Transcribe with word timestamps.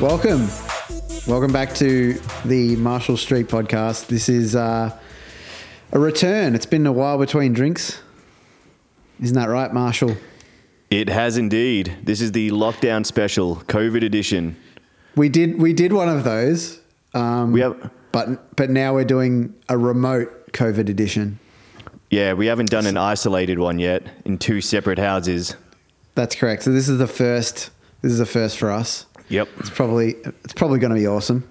Welcome. 0.00 0.48
Welcome 1.28 1.52
back 1.52 1.72
to 1.76 2.14
the 2.44 2.74
Marshall 2.76 3.16
Street 3.16 3.46
podcast. 3.46 4.08
This 4.08 4.28
is 4.28 4.56
uh, 4.56 4.98
a 5.92 5.98
return. 6.00 6.56
It's 6.56 6.66
been 6.66 6.84
a 6.86 6.92
while 6.92 7.16
between 7.16 7.52
drinks. 7.52 8.00
Isn't 9.20 9.36
that 9.36 9.50
right, 9.50 9.72
Marshall? 9.72 10.16
It 10.90 11.08
has 11.08 11.36
indeed. 11.36 11.96
This 12.02 12.20
is 12.20 12.32
the 12.32 12.50
lockdown 12.50 13.06
special, 13.06 13.56
COVID 13.68 14.02
edition. 14.02 14.56
We 15.14 15.28
did 15.28 15.60
we 15.60 15.74
did 15.74 15.92
one 15.92 16.08
of 16.08 16.24
those. 16.24 16.80
Um, 17.14 17.52
We 17.52 17.60
have, 17.60 17.90
but 18.10 18.56
but 18.56 18.70
now 18.70 18.94
we're 18.94 19.04
doing 19.04 19.54
a 19.68 19.78
remote 19.78 20.39
COVID 20.52 20.88
edition. 20.88 21.38
yeah, 22.10 22.32
we 22.32 22.46
haven't 22.46 22.70
done 22.70 22.86
an 22.86 22.96
isolated 22.96 23.58
one 23.58 23.78
yet 23.78 24.02
in 24.24 24.38
two 24.38 24.60
separate 24.60 24.98
houses. 24.98 25.56
That's 26.14 26.34
correct. 26.34 26.64
So 26.64 26.72
this 26.72 26.88
is 26.88 26.98
the 26.98 27.06
first. 27.06 27.70
This 28.02 28.12
is 28.12 28.18
the 28.18 28.26
first 28.26 28.58
for 28.58 28.70
us. 28.70 29.06
Yep. 29.28 29.48
It's 29.58 29.70
probably 29.70 30.16
it's 30.44 30.52
probably 30.52 30.78
going 30.80 30.92
to 30.92 30.98
be 30.98 31.06
awesome. 31.06 31.48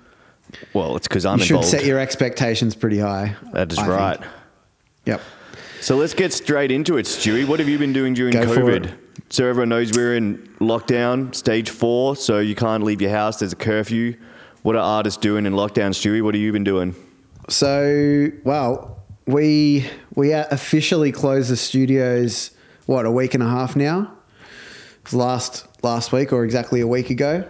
Well, 0.74 0.96
it's 0.96 1.08
because 1.08 1.26
I'm 1.26 1.38
you 1.38 1.46
should 1.46 1.56
involved. 1.58 1.70
set 1.70 1.86
your 1.86 2.00
expectations 2.00 2.76
pretty 2.76 2.98
high. 3.00 3.36
that 3.54 3.72
is 3.72 3.78
I 3.78 3.84
think. 3.86 3.98
right. 3.98 4.20
Yep. 5.06 5.22
So 5.82 5.96
let's 5.96 6.14
get 6.14 6.34
straight 6.34 6.72
into 6.72 6.98
it, 6.98 7.06
Stewie. 7.06 7.48
What 7.48 7.60
have 7.60 7.70
you 7.70 7.78
been 7.78 7.94
doing 7.94 8.14
during 8.14 8.34
Go 8.34 8.42
COVID? 8.46 8.92
So 9.30 9.48
everyone 9.48 9.70
knows 9.70 9.94
we're 9.96 10.16
in 10.16 10.40
lockdown, 10.60 11.34
stage 11.34 11.70
four. 11.70 12.16
So 12.16 12.40
you 12.40 12.56
can't 12.56 12.84
leave 12.84 13.02
your 13.02 13.12
house. 13.12 13.40
There's 13.40 13.54
a 13.54 13.56
curfew. 13.56 14.18
What 14.64 14.76
are 14.76 14.80
artists 14.80 15.20
doing 15.22 15.46
in 15.46 15.54
lockdown, 15.54 15.92
Stewie? 15.92 16.22
What 16.22 16.34
have 16.34 16.42
you 16.42 16.52
been 16.52 16.66
doing? 16.66 16.96
So, 17.50 18.30
well, 18.44 19.04
we 19.26 19.90
we 20.16 20.32
officially 20.32 21.12
closed 21.12 21.50
the 21.50 21.58
studios. 21.58 22.52
What 22.86 23.06
a 23.06 23.12
week 23.12 23.34
and 23.34 23.44
a 23.44 23.48
half 23.50 23.76
now. 23.76 24.14
Last 25.12 25.68
last 25.84 26.12
week 26.12 26.32
or 26.32 26.44
exactly 26.44 26.82
a 26.82 26.88
week 26.88 27.10
ago. 27.10 27.48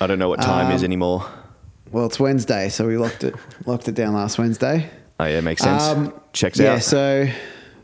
I 0.00 0.06
don't 0.06 0.18
know 0.18 0.28
what 0.28 0.40
time 0.40 0.72
is 0.74 0.82
Um, 0.82 0.86
anymore. 0.86 1.26
Well, 1.90 2.06
it's 2.06 2.18
Wednesday, 2.18 2.68
so 2.68 2.86
we 2.86 2.96
locked 2.96 3.24
it 3.24 3.34
locked 3.66 3.88
it 3.88 3.94
down 3.94 4.14
last 4.14 4.38
Wednesday. 4.38 4.90
Oh 5.20 5.24
yeah, 5.24 5.40
makes 5.40 5.62
sense. 5.62 5.82
Um, 5.82 6.12
Checks 6.32 6.58
yeah, 6.58 6.72
out. 6.72 6.74
Yeah, 6.74 6.78
so 6.80 7.28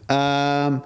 um, 0.08 0.84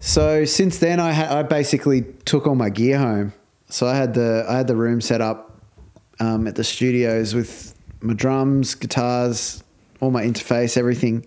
so 0.00 0.44
since 0.44 0.78
then, 0.78 1.00
I 1.00 1.12
ha- 1.12 1.38
I 1.38 1.42
basically 1.42 2.02
took 2.24 2.46
all 2.46 2.54
my 2.54 2.70
gear 2.70 2.98
home. 2.98 3.32
So 3.68 3.86
I 3.86 3.96
had 3.96 4.14
the 4.14 4.44
I 4.48 4.56
had 4.56 4.66
the 4.66 4.76
room 4.76 5.00
set 5.00 5.20
up 5.20 5.60
um, 6.20 6.46
at 6.46 6.54
the 6.54 6.64
studios 6.64 7.34
with 7.34 7.74
my 8.00 8.14
drums, 8.14 8.74
guitars, 8.74 9.62
all 10.00 10.10
my 10.10 10.24
interface, 10.24 10.76
everything. 10.76 11.26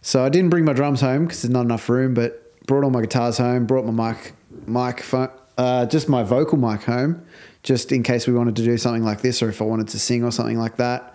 So 0.00 0.24
I 0.24 0.28
didn't 0.28 0.50
bring 0.50 0.64
my 0.64 0.72
drums 0.72 1.00
home 1.00 1.26
because 1.26 1.42
there's 1.42 1.52
not 1.52 1.62
enough 1.62 1.88
room, 1.88 2.14
but 2.14 2.38
brought 2.66 2.84
all 2.84 2.90
my 2.90 3.00
guitars 3.00 3.38
home. 3.38 3.66
Brought 3.66 3.84
my 3.86 4.12
mic 4.12 4.32
microphone, 4.66 5.30
uh, 5.58 5.86
just 5.86 6.08
my 6.08 6.22
vocal 6.22 6.58
mic 6.58 6.82
home, 6.82 7.24
just 7.62 7.92
in 7.92 8.02
case 8.02 8.26
we 8.26 8.34
wanted 8.34 8.56
to 8.56 8.64
do 8.64 8.76
something 8.78 9.04
like 9.04 9.22
this 9.22 9.42
or 9.42 9.48
if 9.48 9.60
I 9.60 9.64
wanted 9.64 9.88
to 9.88 9.98
sing 9.98 10.24
or 10.24 10.30
something 10.30 10.58
like 10.58 10.76
that. 10.76 11.14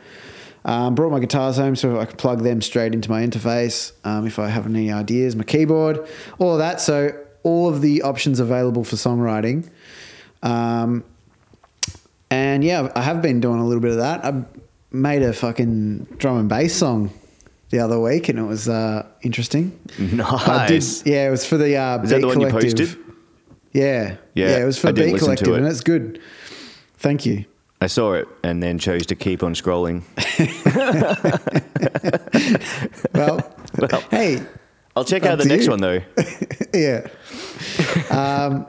Um, 0.66 0.96
brought 0.96 1.12
my 1.12 1.20
guitars 1.20 1.58
home 1.58 1.76
so 1.76 2.00
I 2.00 2.06
could 2.06 2.18
plug 2.18 2.42
them 2.44 2.62
straight 2.62 2.94
into 2.94 3.10
my 3.10 3.26
interface 3.26 3.94
um, 4.04 4.28
if 4.28 4.38
I 4.38 4.50
have 4.50 4.66
any 4.66 4.92
ideas, 4.92 5.36
my 5.36 5.46
keyboard, 5.46 6.06
all 6.40 6.54
of 6.54 6.60
that. 6.60 6.82
So 6.82 7.18
all 7.44 7.70
of 7.70 7.82
the 7.82 8.02
options 8.02 8.42
available 8.42 8.84
for 8.84 8.98
songwriting. 8.98 9.70
Um, 10.44 11.06
and 12.30 12.64
yeah, 12.64 12.92
I 12.96 13.02
have 13.02 13.22
been 13.22 13.40
doing 13.40 13.60
a 13.60 13.66
little 13.66 13.82
bit 13.82 13.92
of 13.92 13.98
that. 13.98 14.26
I 14.26 14.44
made 14.98 15.22
a 15.24 15.34
fucking 15.34 16.06
drum 16.18 16.38
and 16.40 16.50
bass 16.50 16.76
song 16.76 17.12
the 17.70 17.80
other 17.80 18.00
week, 18.00 18.30
and 18.30 18.40
it 18.40 18.44
was 18.44 18.68
uh, 18.70 19.06
interesting. 19.22 19.78
I 19.98 20.02
did, 20.02 20.18
nice. 20.18 21.06
yeah, 21.06 21.28
it 21.28 21.32
was 21.32 21.46
for 21.46 21.58
the 21.58 21.76
uh, 21.78 22.02
Is 22.04 22.10
that 22.10 22.16
Beat 22.18 22.22
the 22.22 22.28
one 22.28 22.42
you 22.42 22.48
Collective. 22.48 22.88
posted? 22.90 23.04
Yeah, 23.74 24.16
Yeah, 24.34 24.58
it 24.58 24.66
was 24.66 24.80
for 24.80 24.88
I 24.88 24.92
Beat 24.92 25.18
Collective, 25.20 25.50
it. 25.50 25.58
and 25.58 25.66
it's 25.68 25.82
good. 25.82 26.20
Thank 26.98 27.26
you. 27.26 27.46
I 27.80 27.88
saw 27.88 28.14
it 28.14 28.28
and 28.44 28.64
then 28.64 28.80
chose 28.80 29.06
to 29.08 29.16
keep 29.16 29.44
on 29.44 29.54
scrolling. 29.54 30.02
Well, 33.14 33.54
Well, 33.78 34.02
hey, 34.12 34.42
I'll 34.96 35.04
check 35.06 35.26
out 35.26 35.38
the 35.38 35.46
next 35.46 35.66
you. 35.66 35.72
one 35.72 35.82
though. 35.82 36.00
yeah. 36.74 37.08
um, 38.10 38.66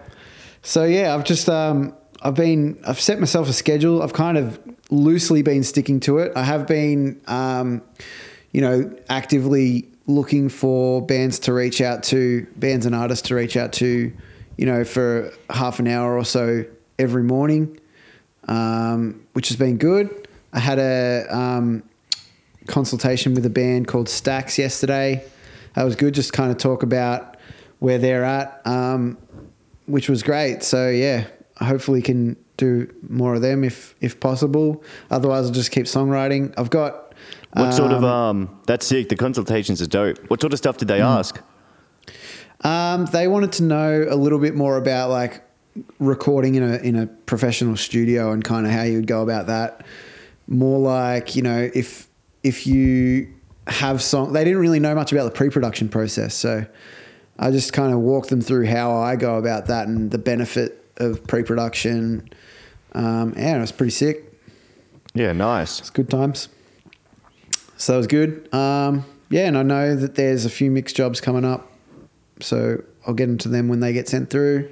so 0.63 0.85
yeah, 0.85 1.15
I've 1.15 1.25
just 1.25 1.49
um, 1.49 1.95
I've 2.21 2.35
been 2.35 2.79
I've 2.87 3.01
set 3.01 3.21
myself 3.21 3.49
a 3.49 3.53
schedule. 3.53 4.03
I've 4.03 4.13
kind 4.13 4.37
of 4.37 4.59
loosely 4.91 5.43
been 5.43 5.63
sticking 5.63 6.01
to 6.01 6.19
it. 6.19 6.33
I 6.35 6.45
have 6.45 6.67
been, 6.67 7.21
um, 7.27 7.83
you 8.53 8.61
know, 8.61 8.95
actively 9.09 9.89
looking 10.07 10.49
for 10.49 11.05
bands 11.05 11.39
to 11.41 11.53
reach 11.53 11.81
out 11.81 12.03
to, 12.05 12.47
bands 12.57 12.87
and 12.87 12.95
artists 12.95 13.29
to 13.29 13.35
reach 13.35 13.57
out 13.57 13.73
to, 13.75 14.13
you 14.57 14.67
know, 14.67 14.85
for 14.85 15.31
half 15.51 15.79
an 15.79 15.87
hour 15.87 16.17
or 16.17 16.25
so 16.25 16.65
every 16.99 17.23
morning, 17.23 17.79
um, 18.49 19.27
which 19.35 19.49
has 19.49 19.57
been 19.57 19.77
good. 19.77 20.27
I 20.53 20.61
had 20.61 20.79
a 20.79 21.27
um, 21.29 21.83
consultation 22.67 23.35
with 23.35 23.45
a 23.45 23.51
band 23.51 23.87
called 23.87 24.09
Stacks 24.09 24.59
yesterday. 24.59 25.23
That 25.75 25.85
was 25.85 25.95
good. 25.95 26.15
Just 26.15 26.33
kind 26.33 26.51
of 26.51 26.57
talk 26.57 26.83
about 26.83 27.37
where 27.79 27.99
they're 27.99 28.25
at, 28.25 28.63
um, 28.65 29.19
which 29.87 30.09
was 30.09 30.23
great. 30.23 30.63
So 30.63 30.89
yeah, 30.89 31.27
hopefully 31.59 32.01
can 32.01 32.37
do 32.59 32.93
more 33.09 33.35
of 33.35 33.41
them 33.41 33.65
if 33.65 33.95
if 34.03 34.21
possible. 34.21 34.85
Otherwise, 35.11 35.47
I'll 35.47 35.53
just 35.53 35.71
keep 35.71 35.87
songwriting. 35.87 36.53
I've 36.59 36.69
got 36.69 37.15
What 37.55 37.73
sort 37.73 37.93
of 37.93 38.05
um, 38.05 38.49
um? 38.49 38.61
That's 38.67 38.87
sick. 38.87 39.09
The 39.09 39.17
consultations 39.17 39.81
are 39.81 39.87
dope. 39.87 40.19
What 40.29 40.43
sort 40.43 40.53
of 40.53 40.59
stuff 40.59 40.77
did 40.77 40.89
they 40.89 41.01
ask? 41.01 41.41
Um, 42.63 43.07
they 43.07 43.29
wanted 43.29 43.53
to 43.53 43.63
know 43.63 44.07
a 44.09 44.17
little 44.17 44.39
bit 44.39 44.55
more 44.55 44.77
about 44.77 45.11
like 45.11 45.43
recording 45.99 46.57
in 46.57 46.63
a 46.63 46.77
in 46.79 46.97
a 46.97 47.07
professional 47.07 47.77
studio 47.77 48.33
and 48.33 48.45
kind 48.45 48.67
of 48.67 48.73
how 48.73 48.83
you 48.83 48.97
would 48.97 49.07
go 49.07 49.23
about 49.23 49.47
that. 49.47 49.87
More 50.47 50.79
like 50.79 51.35
you 51.37 51.43
know 51.43 51.71
if 51.73 52.09
if 52.43 52.67
you 52.67 53.33
have 53.67 54.03
song, 54.03 54.33
they 54.33 54.45
didn't 54.45 54.61
really 54.61 54.81
know 54.81 54.95
much 54.95 55.13
about 55.13 55.25
the 55.25 55.31
pre-production 55.31 55.89
process, 55.89 56.35
so 56.35 56.67
I 57.39 57.51
just 57.51 57.73
kind 57.73 57.93
of 57.93 58.01
walked 58.01 58.31
them 58.31 58.41
through 58.41 58.67
how 58.67 58.97
I 58.97 59.15
go 59.15 59.37
about 59.37 59.67
that 59.67 59.87
and 59.87 60.11
the 60.11 60.19
benefit 60.19 60.88
of 60.99 61.27
pre-production. 61.27 62.29
Um, 62.93 63.35
yeah, 63.37 63.57
it 63.57 63.61
was 63.61 63.73
pretty 63.73 63.91
sick. 63.91 64.25
Yeah, 65.15 65.33
nice. 65.33 65.81
It's 65.81 65.91
good 65.91 66.11
times. 66.11 66.49
So 67.77 67.93
that 67.93 67.99
was 67.99 68.07
good. 68.07 68.53
Um, 68.55 69.05
yeah, 69.31 69.47
and 69.47 69.57
I 69.59 69.63
know 69.63 69.95
that 69.97 70.15
there's 70.15 70.45
a 70.45 70.51
few 70.51 70.71
mixed 70.71 70.97
jobs 70.97 71.21
coming 71.21 71.45
up, 71.45 71.71
so 72.41 72.83
I'll 73.07 73.15
get 73.15 73.29
into 73.29 73.49
them 73.49 73.69
when 73.69 73.81
they 73.81 73.93
get 73.93 74.09
sent 74.09 74.31
through. 74.31 74.69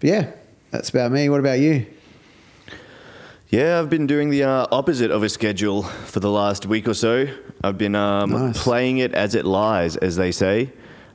But 0.00 0.08
yeah, 0.10 0.30
that's 0.70 0.88
about 0.90 1.12
me. 1.12 1.28
What 1.28 1.40
about 1.40 1.58
you? 1.60 1.86
Yeah, 3.48 3.78
I've 3.78 3.88
been 3.88 4.06
doing 4.08 4.30
the 4.30 4.42
uh, 4.42 4.66
opposite 4.72 5.10
of 5.12 5.22
a 5.22 5.28
schedule 5.28 5.84
for 5.84 6.18
the 6.20 6.30
last 6.30 6.66
week 6.66 6.88
or 6.88 6.94
so. 6.94 7.26
I've 7.62 7.78
been 7.78 7.94
um, 7.94 8.30
Nice. 8.30 8.60
playing 8.62 8.98
it 8.98 9.14
as 9.14 9.34
it 9.36 9.44
lies, 9.44 9.96
as 9.96 10.16
they 10.16 10.32
say. 10.32 10.72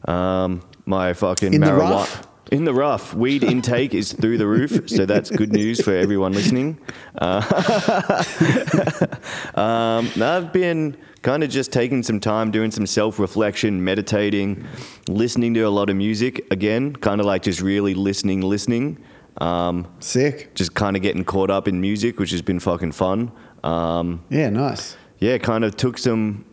Um, 0.07 0.61
my 0.85 1.11
fucking 1.13 1.53
In 1.53 1.59
the 1.61 1.67
marijuana- 1.67 1.79
rough? 1.91 2.27
In 2.51 2.65
the 2.65 2.73
rough, 2.73 3.13
weed 3.13 3.43
intake 3.45 3.93
is 3.93 4.11
through 4.11 4.37
the 4.37 4.45
roof, 4.45 4.89
so 4.89 5.05
that's 5.05 5.29
good 5.29 5.53
news 5.53 5.79
for 5.79 5.95
everyone 5.95 6.33
listening. 6.33 6.77
Uh, 7.17 7.41
um, 9.55 10.11
I've 10.21 10.51
been 10.51 10.97
kind 11.21 11.43
of 11.45 11.49
just 11.49 11.71
taking 11.71 12.03
some 12.03 12.19
time, 12.19 12.51
doing 12.51 12.69
some 12.69 12.85
self-reflection, 12.85 13.81
meditating, 13.81 14.65
listening 15.07 15.53
to 15.53 15.61
a 15.61 15.69
lot 15.69 15.89
of 15.89 15.95
music 15.95 16.45
again, 16.51 16.93
kind 16.93 17.21
of 17.21 17.25
like 17.25 17.43
just 17.43 17.61
really 17.61 17.93
listening, 17.93 18.41
listening. 18.41 18.97
Um, 19.37 19.87
Sick. 20.01 20.53
just 20.53 20.73
kind 20.75 20.97
of 20.97 21.01
getting 21.01 21.23
caught 21.23 21.49
up 21.49 21.69
in 21.69 21.79
music, 21.79 22.19
which 22.19 22.31
has 22.31 22.41
been 22.41 22.59
fucking 22.59 22.91
fun. 22.91 23.31
Um, 23.63 24.25
Yeah, 24.29 24.49
nice. 24.49 24.97
yeah, 25.19 25.37
kind 25.37 25.63
of 25.63 25.77
took 25.77 25.97
some, 25.97 26.43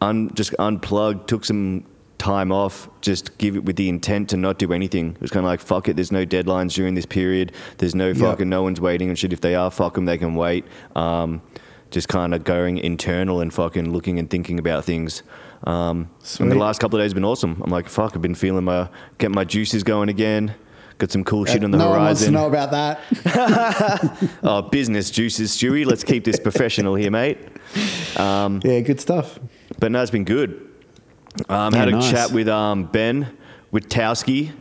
un, 0.00 0.30
just 0.34 0.54
unplugged, 0.60 1.28
took 1.28 1.44
some 1.44 1.86
time 2.20 2.52
off, 2.52 2.88
just 3.00 3.36
give 3.38 3.56
it 3.56 3.64
with 3.64 3.74
the 3.76 3.88
intent 3.88 4.28
to 4.30 4.36
not 4.36 4.58
do 4.58 4.72
anything. 4.72 5.10
It 5.14 5.20
was 5.20 5.30
kind 5.30 5.44
of 5.44 5.48
like, 5.48 5.60
fuck 5.60 5.88
it, 5.88 5.96
there's 5.96 6.12
no 6.12 6.24
deadlines 6.24 6.74
during 6.74 6.94
this 6.94 7.06
period. 7.06 7.52
There's 7.78 7.94
no 7.94 8.14
fucking, 8.14 8.48
no 8.48 8.62
one's 8.62 8.80
waiting 8.80 9.08
and 9.08 9.18
shit. 9.18 9.32
If 9.32 9.40
they 9.40 9.54
are, 9.56 9.70
fuck 9.70 9.94
them, 9.94 10.04
they 10.04 10.18
can 10.18 10.34
wait. 10.34 10.64
Um, 10.94 11.42
just 11.90 12.08
kind 12.08 12.34
of 12.34 12.44
going 12.44 12.78
internal 12.78 13.40
and 13.40 13.52
fucking 13.52 13.90
looking 13.92 14.18
and 14.20 14.30
thinking 14.30 14.58
about 14.60 14.84
things. 14.84 15.22
Um, 15.64 16.08
and 16.38 16.50
the 16.52 16.56
last 16.56 16.78
couple 16.80 16.98
of 16.98 17.02
days 17.02 17.10
have 17.10 17.16
been 17.16 17.24
awesome. 17.24 17.60
I'm 17.64 17.70
like, 17.70 17.88
fuck, 17.88 18.14
I've 18.14 18.22
been 18.22 18.34
feeling 18.36 18.64
my, 18.64 18.88
getting 19.18 19.34
my 19.34 19.44
juices 19.44 19.82
going 19.82 20.08
again. 20.08 20.54
Got 20.98 21.10
some 21.10 21.24
cool 21.24 21.46
shit 21.46 21.64
on 21.64 21.70
the 21.70 21.78
Uh, 21.78 21.84
no 21.84 21.90
one 21.90 22.00
wants 22.00 22.20
to 22.24 22.30
horizon. 22.30 22.34
know 22.34 22.46
about 22.46 22.70
that. 22.72 24.28
Oh, 24.42 24.62
business 24.62 25.10
juices, 25.10 25.50
Stewie. 25.56 25.86
Let's 25.86 26.04
keep 26.04 26.24
this 26.24 26.38
professional 26.38 26.94
here, 26.94 27.10
mate. 27.10 27.38
Um, 28.18 28.60
yeah, 28.64 28.80
good 28.80 29.00
stuff. 29.00 29.38
but 29.78 29.90
no, 29.90 30.02
it's 30.02 30.10
been 30.10 30.24
good. 30.24 30.69
Um, 31.48 31.72
Yeah, 31.74 31.78
had 31.80 31.88
a 31.88 31.92
nice. 31.92 32.10
chat 32.10 32.30
with 32.32 32.48
um, 32.48 32.84
Ben 32.84 33.36
Witkowski 33.72 34.52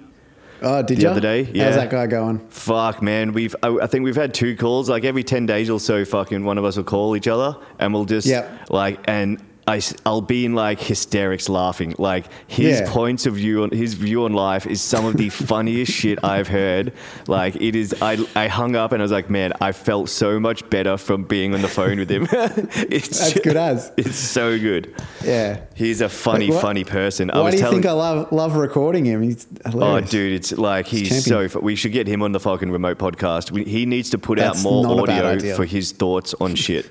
Oh, 0.61 0.81
did 0.81 0.97
the 0.97 1.03
you? 1.03 1.09
other 1.09 1.21
day. 1.21 1.49
Yeah. 1.53 1.65
How's 1.65 1.75
that 1.75 1.89
guy 1.89 2.05
going? 2.07 2.39
Fuck, 2.49 3.01
man. 3.01 3.31
We've 3.31 3.55
I, 3.63 3.69
I 3.83 3.87
think 3.87 4.03
we've 4.03 4.15
had 4.15 4.33
two 4.33 4.57
calls. 4.57 4.89
Like 4.89 5.05
every 5.05 5.23
ten 5.23 5.45
days 5.45 5.69
or 5.69 5.79
so, 5.79 6.03
fucking 6.03 6.43
one 6.43 6.57
of 6.57 6.65
us 6.65 6.75
will 6.75 6.83
call 6.83 7.15
each 7.15 7.27
other, 7.29 7.55
and 7.79 7.93
we'll 7.93 8.05
just 8.05 8.27
Yep. 8.27 8.69
like 8.69 8.99
and. 9.07 9.41
I, 9.69 9.81
will 10.05 10.21
be 10.21 10.45
in 10.45 10.55
like 10.55 10.79
hysterics 10.79 11.47
laughing. 11.47 11.93
Like 11.97 12.25
his 12.47 12.79
Yeah. 12.79 12.91
points 12.91 13.25
of 13.25 13.35
view 13.35 13.63
on 13.63 13.69
his 13.71 13.93
view 13.93 14.25
on 14.25 14.33
life 14.33 14.65
is 14.65 14.81
some 14.81 15.05
of 15.05 15.15
the 15.17 15.29
funniest 15.49 15.91
shit 15.91 16.17
I've 16.23 16.47
heard. 16.47 16.91
Like 17.27 17.55
it 17.57 17.75
is. 17.75 17.93
I 18.01 18.17
I 18.35 18.47
hung 18.47 18.75
up 18.75 18.91
and 18.91 19.01
I 19.01 19.03
was 19.03 19.11
like, 19.11 19.29
man, 19.29 19.53
I 19.61 19.71
felt 19.71 20.09
so 20.09 20.39
much 20.39 20.67
better 20.69 20.97
from 20.97 21.23
being 21.23 21.53
on 21.53 21.61
the 21.61 21.67
phone 21.67 21.99
with 21.99 22.09
him. 22.09 22.27
it's 22.31 23.19
That's 23.19 23.33
ju- 23.33 23.39
good 23.41 23.57
as. 23.69 23.91
It's 23.95 24.15
so 24.17 24.57
good. 24.59 24.93
Yeah. 25.23 25.61
He's 25.75 26.01
a 26.01 26.09
funny, 26.09 26.49
what- 26.49 26.61
funny 26.61 26.83
person. 26.83 27.29
I 27.31 27.37
Why 27.37 27.43
was 27.45 27.51
do 27.53 27.57
you 27.57 27.63
telling. 27.63 27.75
think 27.81 27.85
I 27.85 27.91
love 27.93 28.31
love 28.31 28.55
recording 28.55 29.05
him? 29.05 29.21
He's 29.21 29.45
Oh, 29.65 29.99
dude, 30.01 30.33
it's 30.33 30.51
like 30.51 30.87
he's 30.87 31.23
so. 31.25 31.47
fu- 31.47 31.59
We 31.59 31.75
should 31.75 31.91
get 31.91 32.07
him 32.07 32.23
on 32.23 32.31
the 32.31 32.39
fucking 32.39 32.71
remote 32.71 32.97
podcast. 32.97 33.51
We, 33.51 33.63
he 33.65 33.85
needs 33.85 34.09
to 34.11 34.17
put 34.17 34.39
That's 34.39 34.59
out 34.59 34.63
more 34.63 34.83
not 34.83 35.03
a 35.03 35.07
bad 35.07 35.25
audio 35.25 35.55
for 35.55 35.65
his 35.65 35.91
thoughts 35.91 36.33
on 36.41 36.55
shit. 36.55 36.89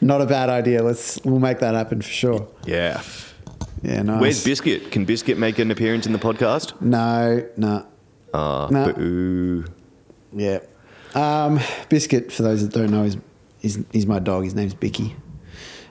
Not 0.00 0.20
a 0.20 0.26
bad 0.26 0.48
idea. 0.48 0.82
Let's 0.82 1.20
we'll 1.24 1.38
make 1.38 1.60
that 1.60 1.74
happen 1.74 2.02
for 2.02 2.08
sure. 2.10 2.48
Yeah. 2.64 3.02
Yeah, 3.82 4.02
nice. 4.02 4.20
Where's 4.20 4.44
Biscuit? 4.44 4.90
Can 4.90 5.04
Biscuit 5.04 5.38
make 5.38 5.58
an 5.58 5.70
appearance 5.70 6.06
in 6.06 6.12
the 6.12 6.18
podcast? 6.18 6.78
No, 6.82 7.46
no. 7.56 7.86
Ah, 8.34 8.68
No. 8.70 8.92
boo. 8.92 9.64
Yeah. 10.32 10.58
Um, 11.14 11.60
Biscuit, 11.88 12.30
for 12.30 12.42
those 12.42 12.62
that 12.66 12.72
don't 12.78 12.90
know, 12.90 13.04
is 13.04 13.16
is, 13.62 13.84
is 13.92 14.06
my 14.06 14.18
dog. 14.18 14.44
His 14.44 14.54
name's 14.54 14.74
Bicky. 14.74 15.14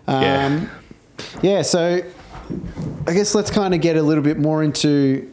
Um, 0.08 0.22
Yeah. 0.24 0.68
yeah. 1.42 1.62
So 1.62 2.02
I 3.08 3.14
guess 3.14 3.34
let's 3.36 3.52
kind 3.52 3.74
of 3.74 3.82
get 3.82 3.96
a 3.96 4.02
little 4.02 4.24
bit 4.24 4.38
more 4.40 4.64
into, 4.64 5.32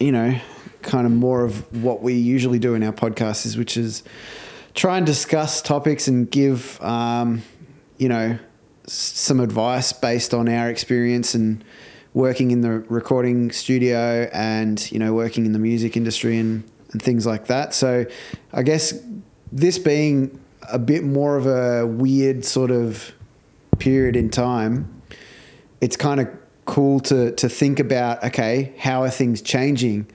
you 0.00 0.12
know, 0.12 0.34
kind 0.82 1.06
of 1.06 1.12
more 1.12 1.44
of 1.44 1.82
what 1.82 2.02
we 2.02 2.14
usually 2.14 2.58
do 2.58 2.74
in 2.74 2.82
our 2.82 2.92
podcasts, 2.92 3.44
is 3.46 3.56
which 3.56 3.76
is 3.76 4.02
try 4.74 4.96
and 4.96 5.06
discuss 5.06 5.60
topics 5.62 6.08
and 6.08 6.30
give, 6.30 6.80
um, 6.82 7.42
you 8.02 8.08
know, 8.08 8.36
some 8.88 9.38
advice 9.38 9.92
based 9.92 10.34
on 10.34 10.48
our 10.48 10.68
experience 10.68 11.36
and 11.36 11.64
working 12.14 12.50
in 12.50 12.60
the 12.60 12.80
recording 12.88 13.52
studio 13.52 14.28
and 14.32 14.90
you 14.90 14.98
know 14.98 15.14
working 15.14 15.46
in 15.46 15.52
the 15.52 15.58
music 15.60 15.96
industry 15.96 16.36
and, 16.36 16.64
and 16.90 17.00
things 17.00 17.24
like 17.24 17.46
that. 17.46 17.72
So 17.72 18.04
I 18.52 18.64
guess 18.64 18.92
this 19.52 19.78
being 19.78 20.40
a 20.72 20.80
bit 20.80 21.04
more 21.04 21.36
of 21.36 21.46
a 21.46 21.86
weird 21.86 22.44
sort 22.44 22.72
of 22.72 23.12
period 23.78 24.16
in 24.16 24.30
time, 24.30 25.00
it's 25.80 25.96
kind 25.96 26.20
of 26.20 26.28
cool 26.64 26.98
to 27.00 27.30
to 27.36 27.48
think 27.48 27.78
about 27.78 28.24
okay 28.24 28.74
how 28.78 29.02
are 29.02 29.10
things 29.10 29.42
changing 29.42 30.06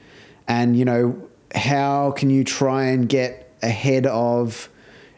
and 0.47 0.77
you 0.77 0.83
know 0.83 1.21
how 1.55 2.11
can 2.11 2.29
you 2.29 2.43
try 2.43 2.85
and 2.85 3.07
get 3.07 3.53
ahead 3.61 4.05
of 4.05 4.69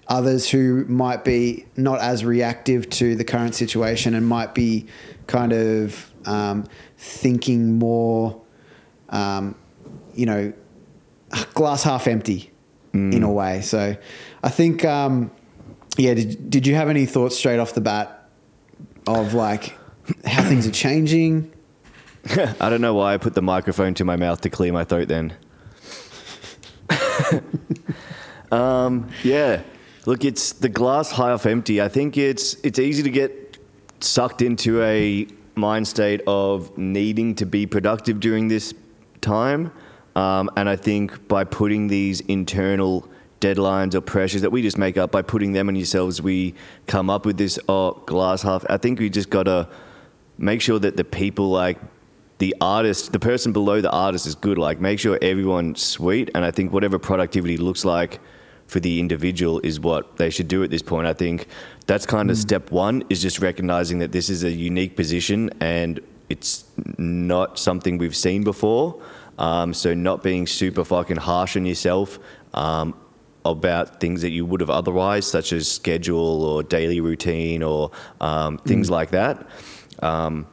others 0.09 0.49
who 0.49 0.83
might 0.85 1.23
be 1.23 1.65
not 1.77 2.01
as 2.01 2.25
reactive 2.25 2.89
to 2.89 3.15
the 3.15 3.23
current 3.23 3.55
situation 3.55 4.13
and 4.13 4.27
might 4.27 4.53
be 4.53 4.85
kind 5.27 5.53
of 5.53 6.11
um, 6.25 6.65
thinking 6.97 7.79
more 7.79 8.41
um, 9.09 9.55
you 10.13 10.25
know 10.25 10.51
glass 11.53 11.83
half 11.83 12.07
empty 12.07 12.51
in 12.91 13.21
a 13.21 13.31
way 13.31 13.61
so 13.61 13.95
i 14.41 14.49
think 14.49 14.83
um, 14.83 15.29
yeah 15.95 16.13
did, 16.15 16.49
did 16.49 16.65
you 16.65 16.73
have 16.73 16.89
any 16.89 17.05
thoughts 17.05 17.37
straight 17.37 17.59
off 17.59 17.73
the 17.73 17.81
bat 17.81 18.19
of 19.07 19.33
like 19.33 19.77
how 20.25 20.43
things 20.43 20.67
are 20.67 20.71
changing. 20.71 21.51
I 22.59 22.69
don't 22.69 22.81
know 22.81 22.93
why 22.93 23.13
I 23.13 23.17
put 23.17 23.33
the 23.33 23.41
microphone 23.41 23.93
to 23.95 24.05
my 24.05 24.15
mouth 24.15 24.41
to 24.41 24.49
clear 24.49 24.71
my 24.73 24.83
throat 24.83 25.07
then. 25.07 25.33
um, 28.51 29.09
yeah. 29.23 29.61
Look, 30.09 30.25
it's 30.25 30.53
the 30.53 30.69
glass 30.69 31.11
half 31.11 31.45
empty. 31.45 31.79
I 31.83 31.87
think 31.87 32.17
it's 32.17 32.55
it's 32.63 32.79
easy 32.79 33.03
to 33.03 33.11
get 33.11 33.59
sucked 33.99 34.41
into 34.41 34.81
a 34.81 35.27
mind 35.53 35.87
state 35.87 36.21
of 36.25 36.75
needing 36.75 37.35
to 37.35 37.45
be 37.45 37.67
productive 37.67 38.19
during 38.19 38.47
this 38.47 38.73
time. 39.21 39.71
Um, 40.15 40.49
and 40.57 40.67
I 40.67 40.77
think 40.77 41.27
by 41.27 41.43
putting 41.43 41.89
these 41.89 42.21
internal 42.21 43.07
deadlines 43.39 43.93
or 43.93 44.01
pressures 44.01 44.41
that 44.41 44.49
we 44.49 44.63
just 44.63 44.79
make 44.79 44.97
up, 44.97 45.11
by 45.11 45.21
putting 45.21 45.51
them 45.53 45.67
on 45.67 45.75
yourselves, 45.75 46.23
we 46.23 46.55
come 46.87 47.11
up 47.11 47.23
with 47.23 47.37
this 47.37 47.59
oh, 47.69 47.91
glass 48.07 48.41
half. 48.41 48.65
I 48.67 48.77
think 48.77 48.99
we 48.99 49.11
just 49.11 49.29
got 49.29 49.43
to 49.43 49.69
make 50.39 50.59
sure 50.59 50.79
that 50.79 50.97
the 50.97 51.03
people 51.03 51.51
like 51.51 51.77
the 52.39 52.55
artist, 52.61 53.11
the 53.11 53.19
person 53.19 53.53
below 53.53 53.79
the 53.79 53.91
artist 53.91 54.25
is 54.25 54.33
good. 54.33 54.57
Like, 54.57 54.81
make 54.81 54.97
sure 54.97 55.19
everyone's 55.21 55.83
sweet. 55.83 56.31
And 56.33 56.43
I 56.43 56.49
think 56.49 56.73
whatever 56.73 56.97
productivity 56.97 57.57
looks 57.57 57.85
like 57.85 58.19
for 58.69 58.79
the 58.79 58.99
individual 58.99 59.59
is 59.61 59.79
what 59.79 60.17
they 60.17 60.29
should 60.29 60.47
do 60.47 60.63
at 60.63 60.69
this 60.69 60.83
point. 60.83 61.07
I 61.07 61.13
think 61.13 61.47
that's 61.87 62.05
kind 62.05 62.29
of 62.29 62.37
step 62.37 62.71
one 62.71 63.03
is 63.09 63.21
just 63.21 63.39
recognizing 63.39 63.99
that 63.99 64.11
this 64.11 64.29
is 64.29 64.43
a 64.43 64.51
unique 64.51 64.95
position 64.95 65.49
and 65.59 65.99
it's 66.29 66.65
not 66.97 67.57
something 67.57 67.97
we've 67.97 68.15
seen 68.15 68.43
before. 68.43 69.01
Um, 69.39 69.73
so, 69.73 69.93
not 69.93 70.21
being 70.21 70.45
super 70.45 70.83
fucking 70.83 71.17
harsh 71.17 71.57
on 71.57 71.65
yourself. 71.65 72.19
Um, 72.53 72.95
about 73.45 74.01
things 74.01 74.21
that 74.21 74.31
you 74.31 74.45
would 74.45 74.59
have 74.59 74.69
otherwise, 74.69 75.25
such 75.25 75.53
as 75.53 75.71
schedule 75.71 76.43
or 76.43 76.61
daily 76.61 76.99
routine 76.99 77.63
or 77.63 77.89
um, 78.19 78.57
things 78.59 78.89
like 78.89 79.11
that. 79.11 79.47
Um, 80.03 80.45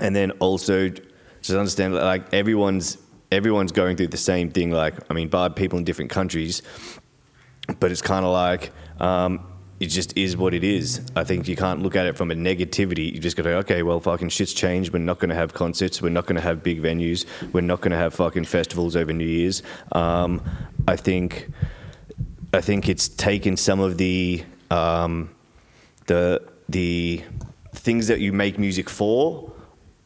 and 0.00 0.16
then 0.16 0.30
also 0.32 0.88
just 0.88 1.50
understand 1.50 1.94
that 1.94 2.02
like 2.02 2.32
everyone's 2.32 2.98
everyone's 3.30 3.72
going 3.72 3.96
through 3.96 4.08
the 4.08 4.16
same 4.16 4.50
thing. 4.50 4.70
Like 4.70 4.94
I 5.10 5.14
mean, 5.14 5.28
by 5.28 5.48
people 5.50 5.78
in 5.78 5.84
different 5.84 6.10
countries, 6.10 6.62
but 7.80 7.90
it's 7.90 8.02
kind 8.02 8.24
of 8.24 8.32
like 8.32 8.72
um, 9.00 9.46
it 9.80 9.86
just 9.86 10.16
is 10.16 10.36
what 10.36 10.54
it 10.54 10.64
is. 10.64 11.00
I 11.16 11.24
think 11.24 11.48
you 11.48 11.56
can't 11.56 11.82
look 11.82 11.96
at 11.96 12.06
it 12.06 12.16
from 12.16 12.30
a 12.30 12.34
negativity. 12.34 13.12
You 13.12 13.18
just 13.18 13.36
got 13.36 13.42
to 13.44 13.50
go, 13.50 13.58
okay, 13.58 13.82
well, 13.82 14.00
fucking 14.00 14.28
shit's 14.28 14.52
changed. 14.52 14.92
We're 14.92 15.00
not 15.00 15.18
going 15.18 15.30
to 15.30 15.34
have 15.34 15.52
concerts. 15.52 16.00
We're 16.00 16.10
not 16.10 16.26
going 16.26 16.36
to 16.36 16.42
have 16.42 16.62
big 16.62 16.80
venues. 16.80 17.26
We're 17.52 17.60
not 17.60 17.80
going 17.80 17.90
to 17.92 17.96
have 17.98 18.14
fucking 18.14 18.44
festivals 18.44 18.96
over 18.96 19.12
New 19.12 19.26
Year's. 19.26 19.62
Um, 19.92 20.42
I 20.86 20.96
think, 20.96 21.50
I 22.52 22.60
think 22.60 22.88
it's 22.88 23.08
taken 23.08 23.56
some 23.56 23.80
of 23.80 23.98
the 23.98 24.44
um, 24.70 25.30
the 26.06 26.42
the 26.68 27.22
things 27.74 28.06
that 28.06 28.20
you 28.20 28.32
make 28.32 28.58
music 28.58 28.88
for, 28.88 29.52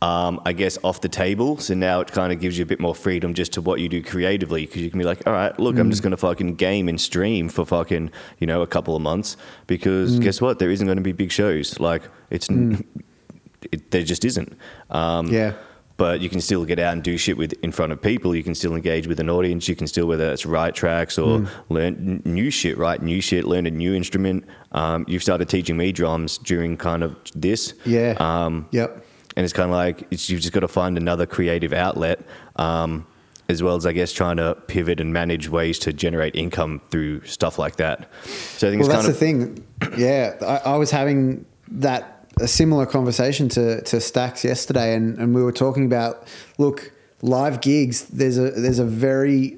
um, 0.00 0.40
I 0.44 0.52
guess, 0.52 0.78
off 0.84 1.00
the 1.00 1.08
table. 1.08 1.58
So 1.58 1.74
now 1.74 2.00
it 2.00 2.12
kind 2.12 2.32
of 2.32 2.40
gives 2.40 2.56
you 2.56 2.62
a 2.62 2.66
bit 2.66 2.78
more 2.78 2.94
freedom 2.94 3.34
just 3.34 3.52
to 3.54 3.60
what 3.60 3.80
you 3.80 3.88
do 3.88 4.02
creatively 4.02 4.64
because 4.66 4.82
you 4.82 4.90
can 4.90 4.98
be 4.98 5.04
like, 5.04 5.26
all 5.26 5.32
right, 5.32 5.58
look, 5.58 5.76
I'm 5.78 5.90
just 5.90 6.02
going 6.02 6.12
to 6.12 6.16
fucking 6.16 6.54
game 6.54 6.88
and 6.88 7.00
stream 7.00 7.48
for 7.48 7.64
fucking, 7.64 8.10
you 8.38 8.46
know, 8.46 8.62
a 8.62 8.66
couple 8.66 8.94
of 8.94 9.02
months 9.02 9.36
because 9.66 10.18
guess 10.20 10.40
what? 10.40 10.58
There 10.60 10.70
isn't 10.70 10.86
going 10.86 10.98
to 10.98 11.02
be 11.02 11.12
big 11.12 11.32
shows. 11.32 11.80
Like, 11.80 12.02
it's, 12.30 12.48
n 12.48 12.84
it, 13.72 13.90
there 13.90 14.02
just 14.04 14.24
isn't. 14.24 14.56
Um, 14.90 15.28
Yeah. 15.28 15.54
But 15.96 16.20
you 16.20 16.28
can 16.28 16.40
still 16.40 16.64
get 16.64 16.78
out 16.78 16.92
and 16.92 17.02
do 17.02 17.18
shit 17.18 17.36
with 17.36 17.54
in 17.64 17.72
front 17.72 17.90
of 17.90 18.00
people. 18.00 18.36
You 18.36 18.44
can 18.44 18.54
still 18.54 18.76
engage 18.76 19.08
with 19.08 19.18
an 19.18 19.28
audience. 19.28 19.66
You 19.68 19.74
can 19.74 19.88
still, 19.88 20.06
whether 20.06 20.30
it's 20.30 20.46
write 20.46 20.76
tracks 20.76 21.18
or 21.18 21.48
learn 21.70 22.22
new 22.24 22.52
shit, 22.52 22.78
write 22.78 23.02
new 23.02 23.20
shit, 23.20 23.44
learn 23.44 23.66
a 23.66 23.70
new 23.72 23.94
instrument. 23.94 24.44
Um, 24.70 25.04
you've 25.08 25.24
started 25.24 25.48
teaching 25.48 25.76
me 25.76 25.90
drums 25.90 26.38
during 26.38 26.76
kind 26.76 27.02
of 27.02 27.16
this. 27.34 27.74
Yeah. 27.84 28.14
Um, 28.20 28.68
yep. 28.70 29.04
And 29.38 29.44
it's 29.44 29.52
kind 29.52 29.70
of 29.70 29.76
like 29.76 30.04
it's, 30.10 30.28
you've 30.28 30.40
just 30.40 30.52
got 30.52 30.60
to 30.60 30.68
find 30.68 30.96
another 30.96 31.24
creative 31.24 31.72
outlet, 31.72 32.18
um, 32.56 33.06
as 33.48 33.62
well 33.62 33.76
as 33.76 33.86
I 33.86 33.92
guess 33.92 34.12
trying 34.12 34.38
to 34.38 34.56
pivot 34.66 34.98
and 34.98 35.12
manage 35.12 35.48
ways 35.48 35.78
to 35.80 35.92
generate 35.92 36.34
income 36.34 36.80
through 36.90 37.24
stuff 37.24 37.56
like 37.56 37.76
that. 37.76 38.10
So 38.24 38.66
I 38.66 38.70
think 38.72 38.82
Well, 38.82 38.98
it's 38.98 39.06
that's 39.06 39.18
kind 39.20 39.46
the 39.46 39.54
thing. 39.86 39.96
Yeah, 39.96 40.34
I, 40.42 40.72
I 40.72 40.76
was 40.76 40.90
having 40.90 41.46
that 41.68 42.26
a 42.40 42.48
similar 42.48 42.84
conversation 42.84 43.48
to 43.50 43.80
to 43.82 44.00
Stacks 44.00 44.44
yesterday, 44.44 44.96
and, 44.96 45.16
and 45.18 45.36
we 45.36 45.42
were 45.44 45.52
talking 45.52 45.84
about 45.84 46.26
look 46.58 46.90
live 47.22 47.60
gigs. 47.60 48.06
There's 48.06 48.38
a 48.38 48.50
there's 48.50 48.80
a 48.80 48.84
very 48.84 49.56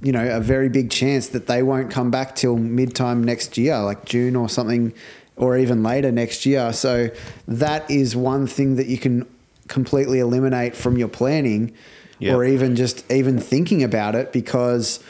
you 0.00 0.12
know 0.12 0.26
a 0.26 0.40
very 0.40 0.70
big 0.70 0.90
chance 0.90 1.28
that 1.28 1.48
they 1.48 1.62
won't 1.62 1.90
come 1.90 2.10
back 2.10 2.34
till 2.34 2.56
mid 2.56 2.94
time 2.94 3.22
next 3.22 3.58
year, 3.58 3.78
like 3.80 4.06
June 4.06 4.36
or 4.36 4.48
something, 4.48 4.94
or 5.38 5.56
even 5.56 5.82
later 5.82 6.10
next 6.12 6.44
year. 6.46 6.72
So 6.72 7.10
that 7.46 7.90
is 7.90 8.14
one 8.16 8.46
thing 8.46 8.76
that 8.76 8.86
you 8.86 8.98
can 8.98 9.26
completely 9.68 10.18
eliminate 10.20 10.74
from 10.76 10.96
your 10.98 11.08
planning, 11.08 11.72
Yep. 12.20 12.34
or 12.34 12.44
even 12.44 12.74
just 12.74 13.10
even 13.10 13.38
thinking 13.38 13.82
about 13.82 14.14
it 14.14 14.32
because. 14.32 15.00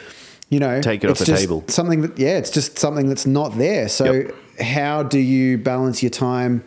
You 0.51 0.61
know, 0.61 0.81
Take 0.81 1.05
it 1.05 1.09
off 1.09 1.11
it's 1.11 1.21
the 1.21 1.27
just 1.27 1.43
table. 1.43 1.63
Something 1.69 2.01
that, 2.01 2.19
yeah, 2.19 2.39
it's 2.39 2.49
just 2.51 2.79
something 2.79 3.07
that's 3.07 3.27
not 3.27 3.59
there. 3.59 3.87
So, 3.87 4.13
Yep. 4.13 4.35
how 4.63 5.03
do 5.03 5.19
you 5.19 5.59
balance 5.59 6.03
your 6.03 6.09
time? 6.09 6.65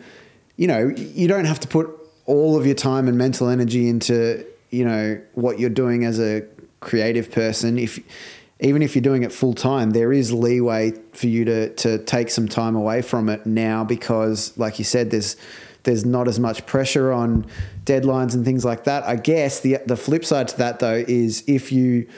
You 0.56 0.68
know, 0.68 0.92
you 0.96 1.26
don't 1.26 1.46
have 1.46 1.58
to 1.58 1.66
put 1.66 1.90
all 2.24 2.56
of 2.56 2.64
your 2.64 2.76
time 2.76 3.08
and 3.08 3.18
mental 3.18 3.48
energy 3.48 3.88
into, 3.88 4.44
you 4.70 4.84
know, 4.84 5.18
what 5.34 5.58
you're 5.58 5.68
doing 5.68 6.04
as 6.04 6.20
a 6.20 6.44
creative 6.78 7.32
person. 7.32 7.76
If 7.76 7.98
even 8.62 8.80
if 8.80 8.94
you're 8.94 9.02
doing 9.02 9.22
it 9.22 9.32
full 9.32 9.54
time, 9.54 9.90
there 9.90 10.12
is 10.12 10.32
leeway 10.32 10.92
for 11.12 11.26
you 11.26 11.44
to 11.44 11.74
to 11.74 11.98
take 11.98 12.30
some 12.30 12.48
time 12.48 12.74
away 12.74 13.02
from 13.02 13.28
it 13.28 13.44
now 13.44 13.84
because, 13.84 14.56
like 14.56 14.78
you 14.78 14.84
said, 14.84 15.10
there's 15.10 15.36
there's 15.82 16.04
not 16.04 16.28
as 16.28 16.38
much 16.38 16.64
pressure 16.64 17.12
on 17.12 17.44
deadlines 17.84 18.34
and 18.34 18.44
things 18.44 18.64
like 18.64 18.84
that. 18.84 19.02
I 19.04 19.16
guess 19.16 19.60
the 19.60 19.78
the 19.86 19.96
flip 19.96 20.24
side 20.24 20.48
to 20.48 20.58
that 20.58 20.78
though 20.78 21.04
is 21.06 21.44
if 21.46 21.72
you 21.72 22.08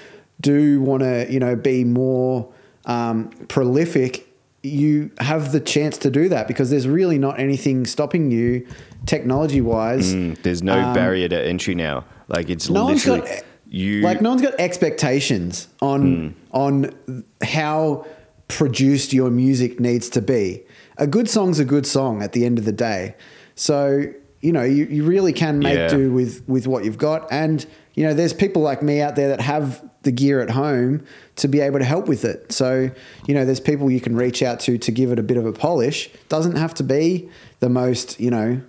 do 0.41 0.83
want 0.83 1.03
to, 1.03 1.27
you 1.31 1.41
know, 1.41 1.57
be 1.57 1.85
more 1.85 2.53
um, 2.85 3.31
prolific 3.49 4.29
you 4.65 5.11
have 5.19 5.53
the 5.53 5.61
chance 5.61 5.99
to 5.99 6.11
do 6.11 6.31
that 6.31 6.49
because 6.49 6.71
there's 6.71 6.89
really 6.89 7.19
not 7.19 7.39
anything 7.39 7.85
stopping 7.85 8.31
you 8.31 8.67
technology 9.05 9.61
wise. 9.61 10.15
Mm, 10.15 10.41
there's 10.43 10.63
no 10.63 10.95
barrier 10.95 11.29
to 11.29 11.47
entry 11.47 11.75
now. 11.75 12.05
Like 12.29 12.49
it's 12.49 12.69
Um, 12.69 12.75
no 12.75 12.85
one's 12.87 13.07
literally 13.07 13.29
got 13.31 13.45
you. 13.75 14.01
like 14.03 14.21
no 14.21 14.31
one's 14.31 14.43
got 14.43 14.55
expectations 14.59 15.69
on 15.81 16.33
hmm. 16.33 16.33
on 16.53 17.25
how 17.43 18.07
produced 18.49 19.13
your 19.13 19.31
music 19.31 19.81
needs 19.81 20.09
to 20.11 20.23
be. 20.23 20.63
A 20.99 21.07
good 21.07 21.29
song's 21.29 21.59
a 21.59 21.65
good 21.65 21.87
song 21.87 22.23
at 22.23 22.33
the 22.33 22.45
end 22.45 22.59
of 22.59 22.65
the 22.65 22.73
day. 22.73 23.17
So 23.57 24.05
you 24.41 24.53
know 24.53 24.63
you, 24.63 24.85
you 24.87 25.05
really 25.05 25.33
can 25.33 25.59
make 25.59 25.77
Yeah. 25.77 25.89
do 25.89 26.13
with 26.13 26.43
with 26.47 26.67
what 26.67 26.85
you've 26.85 26.99
got, 26.99 27.27
and 27.33 27.65
you 27.95 28.05
know 28.05 28.15
there's 28.15 28.33
people 28.33 28.63
like 28.63 28.83
me 28.83 29.01
out 29.01 29.17
there 29.17 29.29
that 29.29 29.41
have 29.41 29.83
the 30.03 30.13
gear 30.13 30.41
at 30.41 30.51
home 30.51 31.03
to 31.37 31.49
be 31.49 31.61
able 31.61 31.79
to 31.79 31.85
help 31.85 32.07
with 32.07 32.25
it. 32.25 32.53
So 32.53 32.91
you 33.27 33.35
know 33.35 33.45
there's 33.45 33.61
people 33.61 33.91
you 33.91 34.01
can 34.01 34.15
reach 34.15 34.43
out 34.43 34.61
to 34.61 34.79
to 34.79 34.93
give 34.93 35.11
it 35.11 35.19
a 35.19 35.23
bit 35.23 35.37
of 35.37 35.47
a 35.47 35.53
polish. 35.53 36.11
Doesn't 36.29 36.57
have 36.57 36.75
to 36.75 36.83
be 36.85 37.29
the 37.61 37.69
most 37.69 38.21
you 38.21 38.31
know 38.31 38.61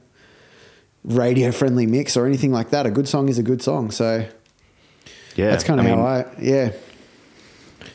radio 1.04 1.52
friendly 1.52 1.86
mix 1.86 2.18
or 2.18 2.26
anything 2.26 2.52
like 2.52 2.72
that. 2.72 2.86
A 2.86 2.92
good 2.92 3.08
song 3.08 3.30
is 3.30 3.38
a 3.38 3.44
good 3.44 3.62
song. 3.62 3.92
So 3.92 4.26
yeah, 5.36 5.50
that's 5.52 5.64
kind 5.64 5.80
of 5.80 5.86
mean, 5.86 5.96
how 5.98 6.06
I 6.06 6.26
yeah. 6.40 6.72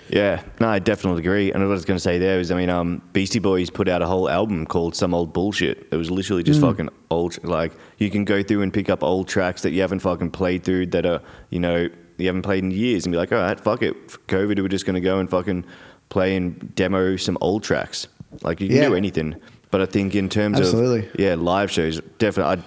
Yeah, 0.09 0.43
no, 0.61 0.69
I 0.69 0.81
definitely 0.81 1.21
agree. 1.23 1.53
And 1.53 1.63
what 1.63 1.69
I 1.69 1.73
was 1.73 1.85
going 1.85 1.97
to 1.97 2.03
say 2.03 2.19
there 2.19 2.41
is, 2.41 2.51
I 2.51 2.57
mean, 2.57 2.69
um, 2.69 3.01
Beastie 3.13 3.39
Boys 3.39 3.71
put 3.71 3.89
out 3.89 4.03
a 4.03 4.07
whole 4.07 4.29
album 4.29 4.67
called 4.67 4.97
Some 4.97 5.15
Old 5.15 5.33
Bullshit. 5.33 5.87
It 5.93 5.97
was 5.97 6.11
literally 6.11 6.43
Mm. 6.43 6.47
just 6.47 6.61
fucking 6.61 6.89
old. 7.13 7.43
Like, 7.45 7.73
you 7.99 8.11
can 8.11 8.25
go 8.25 8.43
through 8.43 8.63
and 8.63 8.73
pick 8.73 8.91
up 8.91 9.05
old 9.05 9.29
tracks 9.29 9.63
that 9.63 9.71
you 9.71 9.81
haven't 9.83 10.01
fucking 10.01 10.31
played 10.33 10.65
through 10.65 10.87
that 10.87 11.07
are, 11.07 11.21
you 11.51 11.61
know, 11.61 11.89
you 12.19 12.27
haven't 12.27 12.43
played 12.43 12.65
in 12.65 12.73
years 12.73 13.07
and 13.07 13.13
be 13.13 13.19
like, 13.19 13.31
all 13.33 13.39
right, 13.39 13.59
fuck 13.59 13.83
it. 13.83 14.11
For 14.11 14.19
COVID, 14.27 14.61
we're 14.61 14.69
just 14.69 14.85
going 14.85 14.95
to 14.95 15.01
go 15.01 15.21
and 15.21 15.31
fucking 15.31 15.65
play 16.09 16.35
and 16.37 16.75
demo 16.75 17.17
some 17.17 17.39
old 17.41 17.63
tracks. 17.63 18.09
Like, 18.43 18.61
you 18.61 18.67
can 18.69 18.77
Yeah. 18.79 18.89
do 18.89 18.95
anything. 18.97 19.37
But 19.71 19.81
I 19.81 19.87
think 19.87 20.17
in 20.17 20.29
terms 20.29 20.59
Absolutely. 20.59 21.07
of, 21.09 21.21
yeah, 21.21 21.37
live 21.37 21.71
shows, 21.71 22.01
definitely, 22.19 22.53
I'd 22.55 22.65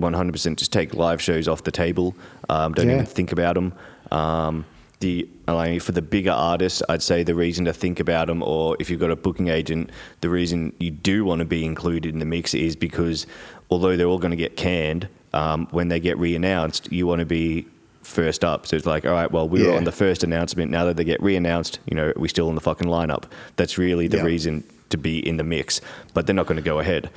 100% 0.00 0.58
just 0.58 0.72
take 0.72 0.94
live 0.94 1.20
shows 1.20 1.48
off 1.48 1.64
the 1.64 1.72
table. 1.72 2.14
Um, 2.48 2.72
don't 2.72 2.86
Yeah. 2.88 2.94
even 2.94 3.06
think 3.06 3.32
about 3.32 3.54
them. 3.56 3.72
Um, 4.14 4.64
the 5.00 5.28
mean, 5.48 5.80
for 5.80 5.92
the 5.92 6.00
bigger 6.02 6.30
artists, 6.30 6.82
I'd 6.88 7.02
say 7.02 7.22
the 7.24 7.34
reason 7.34 7.64
to 7.66 7.72
think 7.72 8.00
about 8.00 8.28
them, 8.28 8.42
or 8.42 8.76
if 8.78 8.88
you've 8.88 9.00
got 9.00 9.10
a 9.10 9.16
booking 9.16 9.48
agent, 9.48 9.90
the 10.20 10.30
reason 10.30 10.72
you 10.78 10.90
do 10.90 11.24
want 11.24 11.40
to 11.40 11.44
be 11.44 11.64
included 11.64 12.12
in 12.14 12.20
the 12.20 12.24
mix 12.24 12.54
is 12.54 12.76
because 12.76 13.26
although 13.70 13.96
they're 13.96 14.06
all 14.06 14.18
going 14.18 14.30
to 14.30 14.36
get 14.36 14.56
canned, 14.56 15.08
um, 15.32 15.66
when 15.72 15.88
they 15.88 16.00
get 16.00 16.16
re-announced, 16.18 16.90
you 16.92 17.06
want 17.06 17.18
to 17.20 17.26
be 17.26 17.66
first 18.02 18.44
up. 18.44 18.66
So 18.66 18.76
it's 18.76 18.86
like, 18.86 19.04
all 19.04 19.12
right, 19.12 19.30
well, 19.30 19.48
we 19.48 19.66
were 19.66 19.74
on 19.74 19.84
the 19.84 19.92
first 19.92 20.22
announcement. 20.22 20.70
Now 20.70 20.84
that 20.84 20.96
they 20.96 21.04
get 21.04 21.20
re-announced, 21.22 21.80
you 21.86 21.96
know, 21.96 22.12
we're 22.16 22.28
still 22.28 22.48
in 22.48 22.54
the 22.54 22.60
fucking 22.60 22.86
lineup. 22.88 23.24
That's 23.56 23.76
really 23.78 24.06
the 24.08 24.18
Yeah. 24.18 24.22
reason 24.24 24.64
to 24.90 24.96
be 24.96 25.26
in 25.26 25.36
the 25.38 25.44
mix. 25.44 25.80
But 26.14 26.26
they're 26.26 26.34
not 26.36 26.46
going 26.46 26.56
to 26.56 26.62
go 26.62 26.78
ahead 26.78 27.10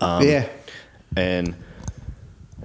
Um, 0.00 0.26
yeah. 0.26 0.48
and 1.16 1.54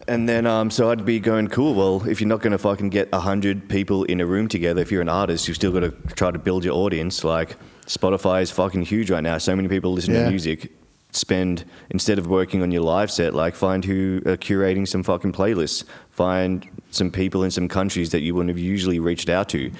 and 0.07 0.27
then 0.29 0.45
um, 0.45 0.69
so 0.69 0.91
I'd 0.91 1.05
be 1.05 1.19
going 1.19 1.47
cool. 1.47 1.73
Well, 1.73 2.07
if 2.07 2.21
you're 2.21 2.27
not 2.27 2.41
going 2.41 2.51
to 2.51 2.57
fucking 2.57 2.89
get 2.89 3.13
hundred 3.13 3.67
people 3.69 4.03
in 4.05 4.21
a 4.21 4.25
room 4.25 4.47
together, 4.47 4.81
if 4.81 4.91
you're 4.91 5.01
an 5.01 5.09
artist, 5.09 5.47
you've 5.47 5.55
still 5.55 5.71
got 5.71 5.81
to 5.81 5.91
try 6.15 6.31
to 6.31 6.39
build 6.39 6.63
your 6.63 6.75
audience. 6.75 7.23
Like 7.23 7.55
Spotify 7.85 8.41
is 8.41 8.51
fucking 8.51 8.83
huge 8.83 9.09
right 9.11 9.23
now. 9.23 9.37
So 9.37 9.55
many 9.55 9.67
people 9.67 9.91
listen 9.93 10.13
Yeah. 10.13 10.25
to 10.25 10.29
music. 10.29 10.71
Spend 11.11 11.63
instead 11.91 12.19
of 12.19 12.27
working 12.27 12.61
on 12.61 12.71
your 12.71 12.81
live 12.83 13.09
set, 13.09 13.33
like 13.33 13.55
find 13.55 13.85
who 13.85 14.21
are 14.25 14.35
curating 14.35 14.85
some 14.87 15.01
fucking 15.01 15.31
playlists. 15.31 15.85
Find 16.11 16.67
some 16.91 17.09
people 17.09 17.43
in 17.43 17.51
some 17.51 17.69
countries 17.69 18.09
that 18.11 18.21
you 18.21 18.35
wouldn't 18.35 18.49
have 18.49 18.59
usually 18.59 18.99
reached 18.99 19.29
out 19.29 19.47
to 19.49 19.71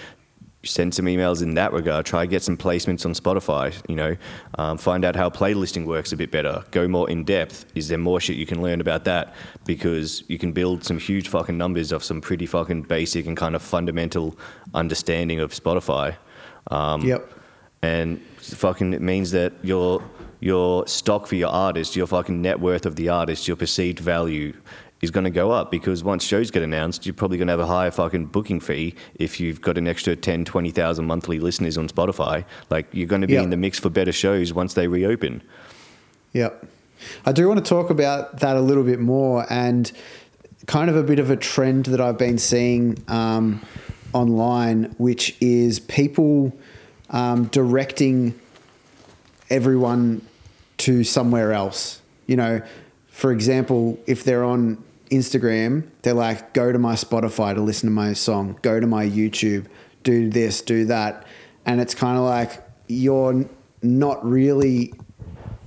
send 0.65 0.93
some 0.93 1.05
emails 1.05 1.41
in 1.41 1.53
that 1.55 1.71
regard. 1.71 2.05
Try 2.05 2.25
get 2.25 2.43
some 2.43 2.57
placements 2.57 3.05
on 3.05 3.13
Spotify. 3.13 3.73
You 3.87 3.95
know, 3.95 4.17
um, 4.57 4.77
find 4.77 5.05
out 5.05 5.15
how 5.15 5.29
playlisting 5.29 5.85
works 5.85 6.11
a 6.11 6.17
bit 6.17 6.31
better. 6.31 6.63
Go 6.71 6.87
more 6.87 7.09
in 7.09 7.23
depth. 7.23 7.65
Is 7.75 7.87
there 7.87 7.97
more 7.97 8.19
shit 8.19 8.35
you 8.35 8.45
can 8.45 8.61
learn 8.61 8.81
about 8.81 9.05
that? 9.05 9.33
Because 9.65 10.23
you 10.27 10.37
can 10.37 10.51
build 10.51 10.83
some 10.83 10.97
huge 10.97 11.27
fucking 11.29 11.57
numbers 11.57 11.93
off 11.93 12.03
some 12.03 12.21
pretty 12.21 12.45
fucking 12.45 12.83
basic 12.83 13.25
and 13.25 13.37
kind 13.37 13.55
of 13.55 13.61
fundamental 13.61 14.37
understanding 14.73 15.39
of 15.39 15.51
Spotify. 15.51 16.15
Um, 16.71 17.01
yep. 17.03 17.31
and 17.83 18.19
fucking 18.39 18.93
it 18.93 19.01
means 19.01 19.31
that 19.31 19.53
your 19.61 20.03
your 20.39 20.85
stock 20.87 21.27
for 21.27 21.35
your 21.35 21.49
artist, 21.49 21.95
your 21.95 22.07
fucking 22.07 22.41
net 22.41 22.59
worth 22.59 22.85
of 22.85 22.95
the 22.95 23.09
artist, 23.09 23.47
your 23.47 23.57
perceived 23.57 23.99
value 23.99 24.53
is 25.01 25.11
going 25.11 25.23
to 25.25 25.29
go 25.29 25.51
up 25.51 25.69
because 25.71 26.03
once 26.03 26.23
shows 26.23 26.49
get 26.51 26.63
announced, 26.63 27.05
you're 27.05 27.13
probably 27.13 27.37
going 27.37 27.47
to 27.47 27.51
have 27.51 27.59
a 27.59 27.65
higher 27.67 27.91
fucking 27.91 28.25
booking 28.27 28.59
fee 28.59 28.95
if 29.15 29.39
you've 29.39 29.61
got 29.61 29.77
an 29.77 29.87
extra 29.87 30.15
10, 30.15 30.45
20,000 30.45 31.05
monthly 31.05 31.39
listeners 31.39 31.77
on 31.77 31.87
Spotify. 31.89 32.45
Like 32.69 32.87
you're 32.93 33.07
going 33.07 33.21
to 33.21 33.27
be 33.27 33.33
Yeah. 33.33 33.43
in 33.43 33.49
the 33.49 33.57
mix 33.57 33.77
for 33.79 33.89
better 33.89 34.11
shows 34.13 34.53
once 34.53 34.73
they 34.73 34.87
reopen. 34.87 35.43
Yep. 36.33 36.65
I 37.25 37.31
do 37.33 37.47
want 37.47 37.63
to 37.63 37.69
talk 37.69 37.89
about 37.89 38.39
that 38.39 38.55
a 38.55 38.61
little 38.61 38.83
bit 38.83 38.99
more 38.99 39.45
and 39.49 39.91
kind 40.65 40.89
of 40.89 40.95
a 40.95 41.03
bit 41.03 41.19
of 41.19 41.29
a 41.29 41.35
trend 41.35 41.85
that 41.87 41.99
I've 42.01 42.17
been 42.17 42.37
seeing 42.37 42.97
um, 43.09 43.61
online, 44.13 44.95
which 44.97 45.35
is 45.41 45.79
people 45.79 46.57
um, 47.09 47.45
directing 47.47 48.33
everyone 49.49 50.21
to 50.77 51.03
somewhere 51.03 51.51
else. 51.53 52.01
You 52.27 52.37
know, 52.37 52.61
for 53.15 53.31
example, 53.31 53.97
if 54.07 54.25
they're 54.25 54.43
on 54.43 54.83
Instagram, 55.09 55.87
they're 56.01 56.13
like, 56.13 56.53
go 56.53 56.73
to 56.73 56.77
my 56.77 56.95
Spotify 56.95 57.55
to 57.55 57.61
listen 57.61 57.87
to 57.87 57.93
my 57.93 58.11
song, 58.11 58.59
go 58.61 58.77
to 58.77 58.85
my 58.85 59.05
YouTube, 59.05 59.67
do 60.03 60.29
this, 60.29 60.61
do 60.61 60.83
that. 60.87 61.25
And 61.65 61.79
it's 61.79 61.95
kind 61.95 62.17
of 62.17 62.25
like 62.25 62.61
you're 62.87 63.45
not 63.81 64.25
really 64.25 64.93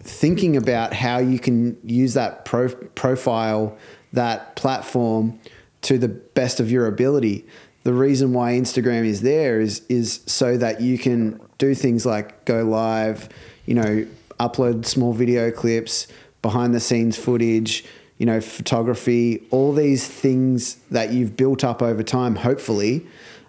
thinking 0.00 0.58
about 0.58 0.92
how 0.92 1.20
you 1.20 1.38
can 1.38 1.78
use 1.82 2.12
that 2.12 2.44
pro- 2.44 2.68
profile, 2.94 3.78
that 4.12 4.54
platform 4.54 5.40
to 5.82 5.96
the 5.96 6.08
best 6.08 6.60
of 6.60 6.70
your 6.70 6.86
ability. 6.86 7.46
The 7.84 7.94
reason 7.94 8.34
why 8.34 8.52
Instagram 8.52 9.06
is 9.06 9.22
there 9.22 9.58
is 9.58 9.80
is 9.88 10.20
so 10.26 10.58
that 10.58 10.82
you 10.82 10.98
can 10.98 11.40
do 11.56 11.74
things 11.74 12.04
like 12.04 12.44
go 12.44 12.62
live, 12.64 13.30
you 13.64 13.72
know, 13.74 14.06
upload 14.38 14.84
small 14.84 15.14
video 15.14 15.50
clips, 15.50 16.08
behind 16.42 16.74
the 16.74 16.80
scenes 16.80 17.16
footage, 17.16 17.84
you 18.18 18.26
know, 18.26 18.40
photography, 18.40 19.46
all 19.50 19.72
these 19.72 20.06
things 20.06 20.76
that 20.90 21.12
you've 21.12 21.36
built 21.36 21.64
up 21.64 21.82
over 21.82 22.02
time, 22.02 22.36
hopefully, 22.36 23.06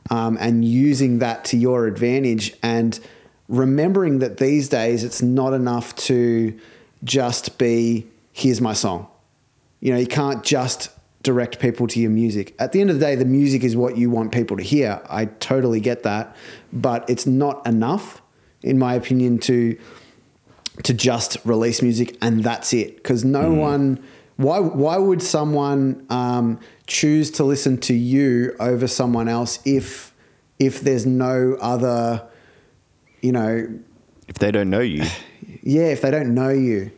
um, 0.10 0.38
and 0.39 0.63
using 0.63 1.19
that 1.19 1.46
to 1.46 1.58
your 1.58 1.88
advantage 1.88 2.53
and 2.63 3.00
remembering 3.48 4.19
that 4.19 4.38
these 4.38 4.69
days 4.69 5.03
it's 5.03 5.22
not 5.22 5.53
enough 5.53 5.96
to 5.96 6.58
just 7.03 7.58
be 7.58 8.08
here's 8.31 8.62
my 8.62 8.74
song. 8.74 9.08
You 9.79 9.93
know 9.93 10.00
you 10.00 10.08
can't 10.08 10.43
just 10.43 10.89
direct 11.24 11.60
people 11.60 11.88
to 11.88 12.00
your 12.00 12.12
music. 12.12 12.55
At 12.60 12.72
the 12.72 12.81
end 12.81 12.89
of 12.91 13.00
the 13.00 13.05
day 13.05 13.15
the 13.15 13.25
music 13.25 13.63
is 13.63 13.75
what 13.75 13.98
you 13.98 14.10
want 14.10 14.31
people 14.31 14.58
to 14.58 14.63
hear. 14.63 15.01
I 15.10 15.25
totally 15.25 15.79
get 15.79 16.03
that 16.03 16.36
but 16.72 17.10
it's 17.10 17.25
not 17.25 17.65
enough 17.67 18.22
in 18.62 18.77
my 18.77 18.93
opinion 18.93 19.39
to 19.39 19.77
to 20.83 20.93
just 20.93 21.38
release 21.43 21.81
music 21.81 22.17
and 22.21 22.43
that's 22.43 22.74
it. 22.74 22.98
Because 22.98 23.25
no 23.25 23.51
one 23.51 24.03
why 24.38 24.59
why 24.59 24.98
would 24.98 25.21
someone 25.21 26.05
um, 26.09 26.59
choose 26.88 27.29
to 27.31 27.43
listen 27.43 27.77
to 27.77 27.93
you 27.93 28.55
over 28.59 28.88
someone 28.88 29.27
else 29.27 29.59
if 29.65 30.13
if 30.59 30.81
there's 30.81 31.05
no 31.05 31.57
other 31.59 32.25
you 33.21 33.33
know? 33.33 33.67
If 34.29 34.36
they 34.36 34.51
don't 34.51 34.69
know 34.69 34.79
you, 34.79 35.03
yeah 35.62 35.88
if 35.88 36.01
they 36.01 36.12
don't 36.12 36.33
know 36.33 36.50
you. 36.50 36.91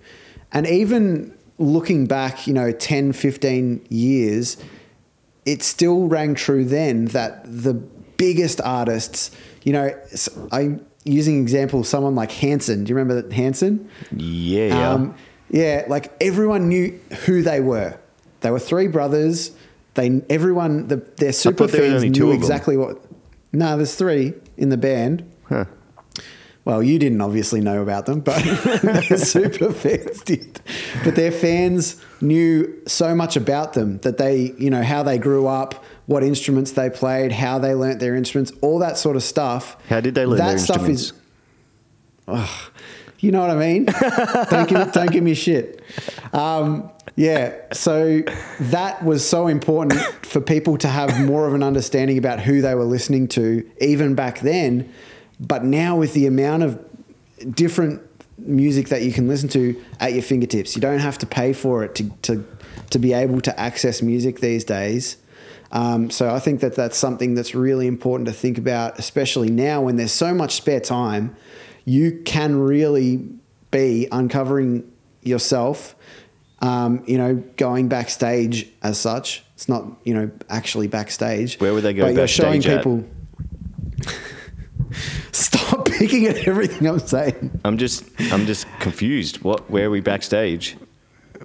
And 0.52 0.68
even 0.68 1.36
looking 1.58 2.06
back 2.06 2.48
you 2.48 2.54
know 2.54 2.72
10 2.72 3.14
15 3.14 3.86
years 3.90 4.58
it 5.46 5.62
still 5.62 6.08
rang 6.08 6.34
true 6.34 6.66
then 6.66 7.06
that 7.06 7.44
the 7.46 7.74
biggest 7.74 8.60
artists 8.62 9.30
you 9.62 9.72
know 9.72 9.96
i 10.52 10.80
using 11.04 11.42
example 11.42 11.84
someone 11.84 12.16
like 12.16 12.32
hanson 12.32 12.84
do 12.84 12.90
you 12.90 12.96
remember 12.96 13.22
that 13.22 13.34
hanson 13.34 13.90
yeah, 14.16 14.68
yeah. 14.68 14.92
um, 14.92 15.16
yeah, 15.52 15.84
like 15.88 16.12
everyone 16.22 16.70
knew 16.70 16.98
who 17.26 17.42
they 17.42 17.60
were. 17.60 18.00
They 18.40 18.50
were 18.50 18.60
three 18.60 18.88
brothers. 18.88 19.52
They 19.94 20.22
everyone 20.30 20.88
the, 20.88 20.96
their 20.96 21.34
super 21.34 21.68
fans 21.68 22.04
knew 22.04 22.32
exactly 22.32 22.78
what. 22.78 23.04
No, 23.52 23.76
there's 23.76 23.96
three 23.96 24.34
in 24.56 24.70
the 24.70 24.78
band. 24.78 25.30
Huh. 25.50 25.66
Well, 26.64 26.82
you 26.82 27.00
didn't 27.00 27.20
obviously 27.20 27.60
know 27.60 27.82
about 27.82 28.06
them, 28.06 28.22
but 28.22 28.42
their 28.82 29.02
super 29.18 29.74
fans 29.74 30.22
did. 30.22 30.62
But 31.04 31.16
their 31.16 31.32
fans 31.32 32.02
knew 32.22 32.82
so 32.88 33.14
much 33.14 33.36
about 33.36 33.74
them 33.74 33.98
that 34.00 34.18
they, 34.18 34.54
you 34.58 34.70
know, 34.70 34.84
how 34.84 35.04
they 35.04 35.18
grew 35.18 35.48
up, 35.48 35.84
what 36.12 36.24
instruments 36.24 36.74
they 36.74 36.90
played, 36.90 37.32
how 37.32 37.58
they 37.58 37.74
learnt 37.74 38.00
their 38.00 38.16
instruments, 38.16 38.52
all 38.62 38.80
that 38.80 38.98
sort 38.98 39.16
of 39.16 39.24
stuff. 39.24 39.78
How 39.88 40.02
did 40.02 40.14
they 40.14 40.26
learn 40.26 40.38
that 40.38 40.60
stuff 40.60 40.88
is 40.88 41.14
you 43.20 43.32
know 43.32 43.42
what 43.42 43.50
I 43.52 43.56
mean? 43.56 43.86
don't, 44.50 44.68
give, 44.68 44.92
don't 44.92 45.12
give 45.12 45.24
me 45.24 45.34
shit. 45.34 45.82
Um, 46.34 46.90
yeah, 47.16 47.56
so 47.72 48.22
that 48.60 49.04
was 49.04 49.28
so 49.28 49.48
important 49.48 49.94
for 50.26 50.42
people 50.42 50.78
to 50.80 50.88
have 50.88 51.20
more 51.26 51.48
of 51.48 51.54
an 51.54 51.62
understanding 51.62 52.18
about 52.18 52.40
who 52.40 52.62
they 52.62 52.74
were 52.74 52.84
listening 52.84 53.28
to, 53.30 53.70
even 53.80 54.16
back 54.16 54.40
then. 54.40 54.92
But 55.40 55.64
now, 55.64 55.98
with 55.98 56.14
the 56.14 56.26
amount 56.26 56.64
of 56.64 56.84
different 57.54 58.02
music 58.38 58.90
that 58.90 59.04
you 59.04 59.12
can 59.12 59.28
listen 59.28 59.50
to 59.50 59.80
at 60.00 60.14
your 60.14 60.24
fingertips. 60.24 60.76
You 60.76 60.82
don't 60.82 61.00
have 61.00 61.18
to 61.20 61.26
pay 61.26 61.54
for 61.54 61.84
it 61.84 61.96
to 61.96 62.10
to 62.24 62.46
to 62.90 63.00
be 63.00 63.14
able 63.14 63.42
to 63.42 63.60
access 63.60 64.02
music 64.02 64.40
these 64.40 64.64
days. 64.64 65.18
Um, 65.72 66.10
so 66.10 66.30
I 66.30 66.40
think 66.40 66.60
that 66.62 66.76
that's 66.76 66.98
something 66.98 67.34
that's 67.34 67.56
really 67.56 67.88
important 67.88 68.28
to 68.28 68.34
think 68.34 68.58
about, 68.58 69.00
especially 69.00 69.50
now 69.50 69.82
when 69.82 69.96
there's 69.96 70.12
so 70.12 70.34
much 70.34 70.56
spare 70.56 70.82
time. 70.82 71.36
You 71.86 72.22
can 72.26 72.60
really 72.60 73.28
be 73.72 74.08
uncovering 74.12 74.92
yourself. 75.22 75.96
Um, 76.60 77.04
you 77.08 77.18
know, 77.18 77.36
going 77.58 77.88
backstage 77.88 78.70
as 78.84 79.00
such. 79.00 79.44
It's 79.56 79.68
not 79.68 79.86
you 80.04 80.14
know 80.14 80.30
actually 80.50 80.88
backstage. 80.88 81.60
Where 81.60 81.74
would 81.74 81.84
they 81.84 81.94
go 81.94 82.04
But 82.04 82.14
you're 82.16 82.28
showing 82.28 82.62
people. 82.62 83.04
Stop 85.32 85.86
picking 85.86 86.26
at 86.26 86.48
everything 86.48 86.88
I'm 86.88 87.00
saying. 87.00 87.60
I'm 87.64 87.78
just 87.78 88.04
I'm 88.32 88.46
just 88.46 88.68
confused. 88.80 89.42
What 89.44 89.70
where 89.72 89.86
are 89.88 89.90
we 89.90 90.02
backstage? 90.02 90.78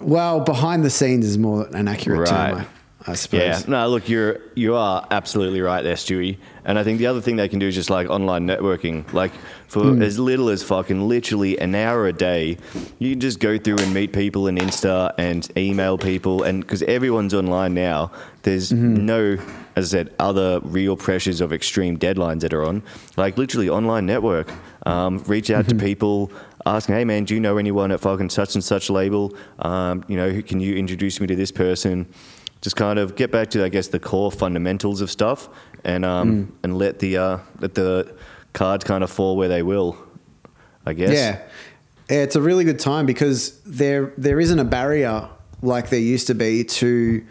Well, 0.00 0.40
behind 0.40 0.84
the 0.84 0.90
scenes 0.90 1.24
is 1.24 1.38
more 1.38 1.66
an 1.68 1.88
accurate 1.88 2.28
term, 2.28 2.56
Right. 2.56 2.66
I, 2.66 2.75
I 3.08 3.14
suppose. 3.14 3.40
Yeah, 3.40 3.62
no, 3.68 3.88
look, 3.88 4.08
you're 4.08 4.40
you 4.54 4.74
are 4.74 5.06
absolutely 5.10 5.60
right 5.60 5.82
there, 5.82 5.94
Stewie. 5.94 6.38
And 6.64 6.76
I 6.78 6.82
think 6.82 6.98
the 6.98 7.06
other 7.06 7.20
thing 7.20 7.36
they 7.36 7.48
can 7.48 7.60
do 7.60 7.68
is 7.68 7.74
just 7.76 7.88
like 7.90 8.08
online 8.10 8.46
networking. 8.48 9.10
Like 9.12 9.30
for 9.68 9.92
Hmm. 9.94 10.02
as 10.02 10.18
little 10.18 10.48
as 10.48 10.64
fucking 10.64 11.06
literally 11.08 11.56
an 11.60 11.74
hour 11.76 12.08
a 12.08 12.12
day, 12.12 12.58
you 12.98 13.10
can 13.12 13.20
just 13.20 13.38
go 13.38 13.58
through 13.58 13.76
and 13.78 13.94
meet 13.94 14.12
people 14.12 14.48
in 14.48 14.56
Insta 14.56 15.12
and 15.18 15.48
email 15.56 15.96
people, 15.98 16.42
and 16.42 16.62
because 16.62 16.82
everyone's 16.82 17.32
online 17.34 17.74
now, 17.74 18.10
there's 18.42 18.72
Mm-hmm. 18.72 19.06
no, 19.06 19.38
as 19.76 19.94
I 19.94 19.98
said, 19.98 20.14
other 20.18 20.58
real 20.64 20.96
pressures 20.96 21.40
of 21.40 21.52
extreme 21.52 21.96
deadlines 21.98 22.40
that 22.40 22.52
are 22.52 22.64
on. 22.64 22.82
Like 23.16 23.38
literally 23.38 23.68
online 23.68 24.06
network. 24.06 24.50
Um, 24.84 25.22
reach 25.28 25.50
out 25.50 25.66
Mm-hmm. 25.66 25.78
to 25.78 25.84
people. 25.84 26.32
asking, 26.66 26.96
hey 26.96 27.04
man, 27.04 27.24
do 27.24 27.32
you 27.34 27.38
know 27.40 27.58
anyone 27.58 27.92
at 27.92 28.00
fucking 28.00 28.28
such 28.30 28.56
and 28.56 28.64
such 28.64 28.90
label? 28.90 29.32
Um, 29.60 30.02
you 30.08 30.16
know, 30.16 30.42
can 30.42 30.58
you 30.58 30.74
introduce 30.74 31.20
me 31.20 31.28
to 31.28 31.36
this 31.36 31.52
person? 31.52 32.06
Just 32.66 32.74
kind 32.74 32.98
of 32.98 33.14
get 33.14 33.30
back 33.30 33.48
to 33.50 33.62
I 33.64 33.68
guess 33.68 33.86
the 33.88 34.00
core 34.00 34.32
fundamentals 34.32 35.00
of 35.00 35.08
stuff 35.08 35.48
and 35.84 36.04
um 36.04 36.28
Mm. 36.28 36.46
and 36.64 36.78
let 36.78 36.98
the 36.98 37.16
uh 37.16 37.38
let 37.60 37.74
the 37.74 38.12
cards 38.54 38.82
kind 38.84 39.04
of 39.04 39.10
fall 39.10 39.36
where 39.36 39.48
they 39.48 39.62
will. 39.62 39.96
I 40.84 40.92
guess. 40.94 41.10
Yeah. 41.12 41.38
Yeah, 42.10 42.22
It's 42.24 42.34
a 42.36 42.40
really 42.42 42.64
good 42.64 42.80
time 42.80 43.06
because 43.06 43.60
there 43.64 44.12
there 44.18 44.40
isn't 44.40 44.58
a 44.58 44.64
barrier 44.64 45.28
like 45.62 45.90
there 45.90 46.00
used 46.14 46.26
to 46.26 46.34
be 46.34 46.64
to, 46.64 47.24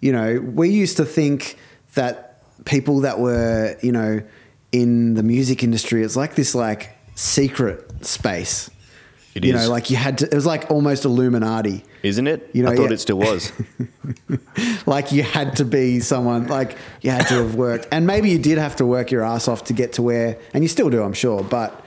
you 0.00 0.12
know, 0.12 0.40
we 0.58 0.68
used 0.82 0.96
to 0.98 1.04
think 1.06 1.56
that 1.94 2.14
people 2.64 3.00
that 3.00 3.18
were, 3.18 3.76
you 3.82 3.92
know, 3.92 4.20
in 4.72 5.14
the 5.14 5.22
music 5.22 5.62
industry, 5.62 6.02
it's 6.04 6.16
like 6.16 6.34
this 6.34 6.54
like 6.54 6.90
secret 7.14 8.04
space. 8.04 8.68
It 9.34 9.44
you 9.44 9.54
is. 9.54 9.64
know, 9.66 9.70
like 9.72 9.88
you 9.90 9.96
had 9.96 10.18
to 10.18 10.24
it 10.26 10.34
was 10.34 10.46
like 10.54 10.70
almost 10.70 11.04
Illuminati. 11.06 11.82
Isn't 12.02 12.26
it? 12.26 12.50
You 12.52 12.64
know, 12.64 12.70
I 12.70 12.76
thought 12.76 12.88
yeah. 12.88 12.94
it 12.94 12.98
still 13.00 13.18
was. 13.18 13.52
like 14.86 15.12
you 15.12 15.22
had 15.22 15.56
to 15.56 15.64
be 15.64 16.00
someone 16.00 16.46
like 16.48 16.76
you 17.00 17.10
had 17.10 17.26
to 17.28 17.34
have 17.34 17.54
worked 17.54 17.86
and 17.92 18.06
maybe 18.06 18.30
you 18.30 18.38
did 18.38 18.58
have 18.58 18.76
to 18.76 18.86
work 18.86 19.10
your 19.10 19.22
ass 19.22 19.48
off 19.48 19.64
to 19.64 19.72
get 19.72 19.92
to 19.94 20.02
where 20.02 20.38
and 20.54 20.64
you 20.64 20.68
still 20.68 20.90
do 20.90 21.02
i'm 21.02 21.12
sure 21.12 21.42
but 21.44 21.84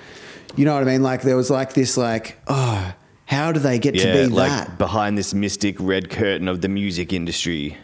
you 0.56 0.64
know 0.66 0.74
what 0.74 0.82
i 0.82 0.86
mean 0.86 1.04
like 1.04 1.22
there 1.22 1.36
was 1.36 1.50
like 1.50 1.74
this 1.74 1.98
like 1.98 2.38
oh 2.48 2.94
how 3.26 3.52
do 3.52 3.60
they 3.60 3.78
get 3.80 3.96
yeah, 3.96 4.04
to 4.04 4.24
be 4.24 4.34
like 4.34 4.50
that 4.50 4.78
behind 4.78 5.18
this 5.18 5.34
mystic 5.34 5.76
red 5.80 6.10
curtain 6.10 6.48
of 6.48 6.62
the 6.62 6.70
music 6.70 7.12
industry. 7.12 7.78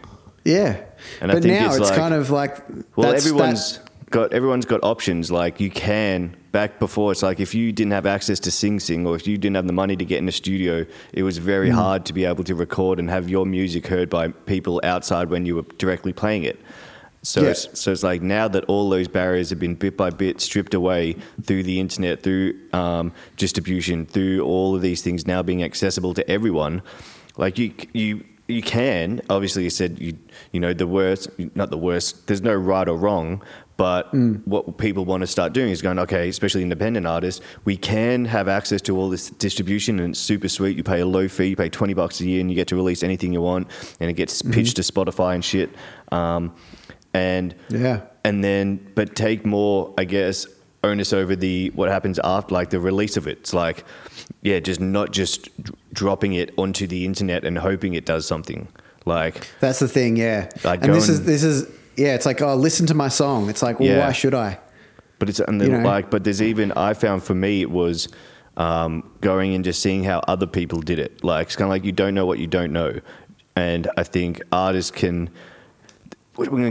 yeah 0.45 0.81
And 1.19 1.31
I 1.31 1.35
but 1.35 1.43
think 1.43 1.59
now 1.59 1.67
it's 1.67 1.77
it's, 1.77 1.89
like- 1.89 1.99
kind 1.99 2.13
of 2.13 2.29
like 2.29 2.63
Well, 2.95 3.13
everyone's 3.13 3.77
that- 3.79 3.89
got 4.09 4.33
everyone's 4.33 4.65
got 4.65 4.81
options. 4.83 5.31
Like 5.31 5.59
you 5.59 5.69
can 5.71 6.35
back 6.51 6.79
before, 6.79 7.11
it's 7.11 7.23
like 7.23 7.39
if 7.39 7.53
you 7.55 7.71
didn't 7.71 7.91
have 7.93 8.05
access 8.05 8.39
to 8.41 8.51
Sing 8.51 8.79
Sing 8.79 9.05
or 9.07 9.15
if 9.15 9.25
you 9.27 9.37
didn't 9.37 9.55
have 9.55 9.67
the 9.67 9.73
money 9.73 9.95
to 9.95 10.05
get 10.05 10.19
in 10.19 10.27
a 10.27 10.31
studio, 10.31 10.85
it 11.13 11.23
was 11.23 11.37
very 11.37 11.69
Mm. 11.69 11.73
hard 11.75 12.05
to 12.05 12.13
be 12.13 12.25
able 12.25 12.43
to 12.43 12.55
record 12.55 12.99
and 12.99 13.09
have 13.09 13.29
your 13.29 13.45
music 13.45 13.87
heard 13.87 14.09
by 14.09 14.29
people 14.29 14.81
outside 14.83 15.29
when 15.29 15.45
you 15.45 15.55
were 15.55 15.65
directly 15.77 16.13
playing 16.13 16.43
it. 16.43 16.59
So, 17.23 17.41
Yeah. 17.43 17.49
it's, 17.49 17.79
so 17.79 17.91
it's 17.91 18.03
like 18.03 18.21
now 18.23 18.47
that 18.47 18.63
all 18.65 18.89
those 18.89 19.07
barriers 19.07 19.49
have 19.51 19.59
been 19.59 19.75
bit 19.75 19.95
by 19.95 20.09
bit 20.09 20.41
stripped 20.41 20.73
away 20.73 21.15
through 21.43 21.63
the 21.63 21.79
internet, 21.79 22.23
through 22.23 22.55
um, 22.73 23.11
distribution, 23.37 24.05
through 24.05 24.41
all 24.43 24.75
of 24.75 24.81
these 24.81 25.01
things 25.01 25.27
now 25.27 25.43
being 25.43 25.63
accessible 25.63 26.13
to 26.15 26.27
everyone. 26.29 26.81
Like 27.37 27.59
you, 27.59 27.73
you, 27.93 28.23
you 28.47 28.61
can 28.63 29.21
obviously 29.29 29.63
you 29.63 29.69
said 29.69 29.99
you, 29.99 30.17
you 30.51 30.59
know 30.59 30.73
the 30.73 30.87
worst, 30.87 31.29
not 31.55 31.69
the 31.69 31.77
worst. 31.77 32.27
There's 32.27 32.41
no 32.41 32.55
right 32.55 32.87
or 32.89 32.97
wrong, 32.97 33.41
but 33.81 34.13
Mm. 34.13 34.41
what 34.45 34.77
people 34.77 35.05
want 35.05 35.21
to 35.21 35.27
start 35.27 35.53
doing 35.53 35.71
is 35.71 35.81
going, 35.81 35.97
okay, 35.97 36.29
especially 36.29 36.61
independent 36.61 37.07
artists, 37.07 37.41
we 37.65 37.75
can 37.75 38.25
have 38.25 38.47
access 38.47 38.79
to 38.83 38.95
all 38.97 39.09
this 39.09 39.31
distribution 39.31 39.99
and 39.99 40.11
it's 40.11 40.19
super 40.19 40.47
sweet. 40.47 40.77
You 40.77 40.83
pay 40.83 40.99
a 40.99 41.05
low 41.05 41.27
fee, 41.27 41.47
you 41.47 41.55
pay 41.55 41.69
20 41.69 41.95
bucks 41.95 42.21
a 42.21 42.25
year 42.25 42.41
and 42.41 42.49
you 42.51 42.55
get 42.55 42.67
to 42.67 42.75
release 42.75 43.01
anything 43.01 43.33
you 43.33 43.41
want 43.41 43.67
and 43.99 44.07
it 44.11 44.13
gets 44.13 44.33
Mm-hmm. 44.41 44.51
pitched 44.53 44.75
to 44.75 44.83
Spotify 44.83 45.33
and 45.33 45.43
shit. 45.43 45.69
Um, 46.11 46.53
and 47.13 47.55
yeah 47.69 48.01
and 48.23 48.41
then 48.43 48.79
but 48.95 49.15
take 49.17 49.45
more 49.45 49.93
i 49.97 50.05
guess 50.05 50.47
onus 50.83 51.11
over 51.11 51.35
the 51.35 51.69
what 51.75 51.89
happens 51.89 52.17
after 52.23 52.53
like 52.53 52.69
the 52.69 52.79
release 52.79 53.17
of 53.17 53.27
it 53.27 53.37
it's 53.39 53.53
like 53.53 53.83
yeah 54.43 54.59
just 54.61 54.79
not 54.79 55.11
just 55.11 55.49
dropping 55.91 56.33
it 56.41 56.53
onto 56.57 56.87
the 56.87 57.03
internet 57.03 57.43
and 57.43 57.57
hoping 57.57 57.95
it 57.95 58.05
does 58.05 58.25
something 58.25 58.65
like 59.05 59.45
that's 59.59 59.79
the 59.79 59.89
thing 59.89 60.15
yeah 60.15 60.47
Like 60.63 60.83
and 60.85 60.93
this 60.93 61.09
is 61.09 61.25
this 61.25 61.43
is 61.43 61.67
yeah 61.97 62.15
it's 62.15 62.25
like 62.25 62.41
oh 62.41 62.55
listen 62.55 62.85
to 62.87 62.93
my 62.93 63.07
song 63.07 63.49
it's 63.49 63.61
like 63.61 63.79
well 63.79 63.89
Yeah. 63.89 63.99
why 64.05 64.11
should 64.11 64.33
i 64.33 64.59
but 65.19 65.29
it's 65.29 65.39
and 65.39 65.61
You 65.61 65.69
know? 65.69 65.79
like 65.79 66.09
but 66.09 66.23
there's 66.23 66.41
even 66.41 66.71
i 66.73 66.93
found 66.93 67.23
for 67.23 67.35
me 67.35 67.61
it 67.61 67.71
was 67.71 68.07
um, 68.57 69.09
going 69.21 69.55
and 69.55 69.63
just 69.63 69.81
seeing 69.81 70.03
how 70.03 70.19
other 70.27 70.45
people 70.45 70.81
did 70.81 70.99
it 70.99 71.23
like 71.23 71.47
it's 71.47 71.55
kind 71.55 71.67
of 71.67 71.69
like 71.69 71.85
you 71.85 71.91
don't 71.93 72.13
know 72.13 72.25
what 72.25 72.37
you 72.37 72.47
don't 72.47 72.73
know 72.73 72.99
and 73.55 73.89
i 73.97 74.03
think 74.03 74.41
artists 74.51 74.91
can 74.91 75.29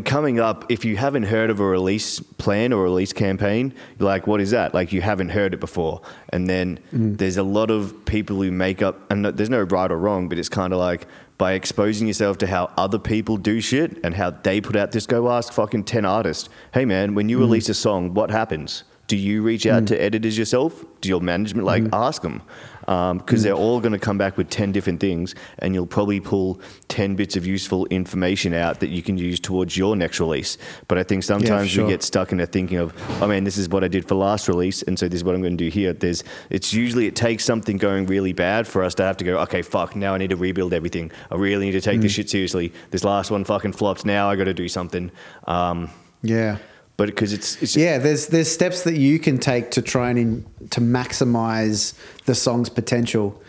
coming 0.04 0.40
up, 0.40 0.70
if 0.70 0.84
you 0.84 0.96
haven't 0.96 1.24
heard 1.24 1.50
of 1.50 1.60
a 1.60 1.64
release 1.64 2.18
plan 2.20 2.72
or 2.72 2.82
release 2.82 3.12
campaign, 3.12 3.74
you're 3.98 4.08
like, 4.08 4.26
what 4.26 4.40
is 4.40 4.50
that? 4.52 4.72
Like, 4.72 4.92
you 4.92 5.02
haven't 5.02 5.28
heard 5.30 5.52
it 5.52 5.60
before. 5.60 6.00
And 6.30 6.48
then 6.48 6.78
mm. 6.92 7.16
there's 7.18 7.36
a 7.36 7.42
lot 7.42 7.70
of 7.70 8.04
people 8.06 8.42
who 8.42 8.50
make 8.50 8.80
up, 8.80 9.10
and 9.10 9.24
there's 9.24 9.50
no 9.50 9.62
right 9.62 9.90
or 9.90 9.98
wrong, 9.98 10.28
but 10.28 10.38
it's 10.38 10.48
kind 10.48 10.72
of 10.72 10.78
like 10.78 11.06
by 11.36 11.52
exposing 11.52 12.06
yourself 12.06 12.38
to 12.38 12.46
how 12.46 12.70
other 12.76 12.98
people 12.98 13.36
do 13.36 13.60
shit 13.60 13.98
and 14.04 14.14
how 14.14 14.30
they 14.30 14.60
put 14.60 14.76
out, 14.76 14.92
this, 14.92 15.06
go 15.06 15.30
ask 15.30 15.52
fucking 15.52 15.84
10 15.84 16.04
artists, 16.04 16.48
hey 16.72 16.84
man, 16.84 17.14
when 17.14 17.28
you 17.28 17.38
mm. 17.38 17.40
release 17.40 17.68
a 17.68 17.74
song, 17.74 18.14
what 18.14 18.30
happens? 18.30 18.84
Do 19.06 19.16
you 19.16 19.42
reach 19.42 19.66
out 19.66 19.84
mm. 19.84 19.86
to 19.88 20.00
editors 20.00 20.38
yourself? 20.38 20.84
Do 21.00 21.08
your 21.08 21.20
management 21.20 21.66
like 21.66 21.84
ask 21.92 22.22
them? 22.22 22.42
Um, 22.88 23.18
because 23.18 23.42
they're 23.42 23.54
mm. 23.54 23.58
all 23.58 23.80
going 23.80 23.92
to 23.92 23.98
come 23.98 24.18
back 24.18 24.36
with 24.36 24.48
ten 24.50 24.72
different 24.72 25.00
things, 25.00 25.34
and 25.58 25.74
you'll 25.74 25.86
probably 25.86 26.20
pull 26.20 26.60
ten 26.88 27.14
bits 27.14 27.36
of 27.36 27.46
useful 27.46 27.86
information 27.86 28.54
out 28.54 28.80
that 28.80 28.88
you 28.88 29.02
can 29.02 29.18
use 29.18 29.38
towards 29.38 29.76
your 29.76 29.96
next 29.96 30.20
release. 30.20 30.58
But 30.88 30.98
I 30.98 31.02
think 31.02 31.22
sometimes 31.24 31.70
sure. 31.70 31.84
we 31.84 31.90
get 31.90 32.02
stuck 32.02 32.32
into 32.32 32.46
thinking 32.46 32.78
of, 32.78 32.94
oh 33.22 33.26
man, 33.26 33.44
this 33.44 33.58
is 33.58 33.68
what 33.68 33.84
I 33.84 33.88
did 33.88 34.08
for 34.08 34.14
last 34.14 34.48
release, 34.48 34.82
and 34.82 34.98
so 34.98 35.08
this 35.08 35.18
is 35.18 35.24
what 35.24 35.34
I'm 35.34 35.42
going 35.42 35.56
to 35.56 35.64
do 35.64 35.70
here. 35.70 35.92
There's, 35.92 36.24
it's 36.48 36.72
usually 36.72 37.06
it 37.06 37.16
takes 37.16 37.44
something 37.44 37.76
going 37.76 38.06
really 38.06 38.32
bad 38.32 38.66
for 38.66 38.82
us 38.82 38.94
to 38.96 39.02
have 39.02 39.16
to 39.18 39.24
go, 39.24 39.38
okay, 39.40 39.62
fuck, 39.62 39.94
now 39.94 40.14
I 40.14 40.18
need 40.18 40.30
to 40.30 40.36
rebuild 40.36 40.72
everything. 40.72 41.10
I 41.30 41.36
really 41.36 41.66
need 41.66 41.72
to 41.72 41.80
take 41.80 42.00
this 42.00 42.12
mm. 42.12 42.16
shit 42.16 42.30
seriously. 42.30 42.72
This 42.90 43.04
last 43.04 43.30
one 43.30 43.44
fucking 43.44 43.72
flopped. 43.72 44.04
Now 44.04 44.30
I 44.30 44.36
got 44.36 44.44
to 44.44 44.54
do 44.54 44.68
something. 44.68 45.10
Um, 45.46 45.90
yeah 46.22 46.58
but 47.00 47.06
because 47.06 47.32
it's, 47.32 47.62
it's 47.62 47.76
yeah 47.76 47.96
there's 47.96 48.26
there's 48.26 48.50
steps 48.52 48.82
that 48.82 48.94
you 48.94 49.18
can 49.18 49.38
take 49.38 49.70
to 49.70 49.80
try 49.80 50.10
and 50.10 50.18
in, 50.18 50.68
to 50.68 50.82
maximize 50.82 51.94
the 52.26 52.34
song's 52.34 52.68
potential. 52.68 53.40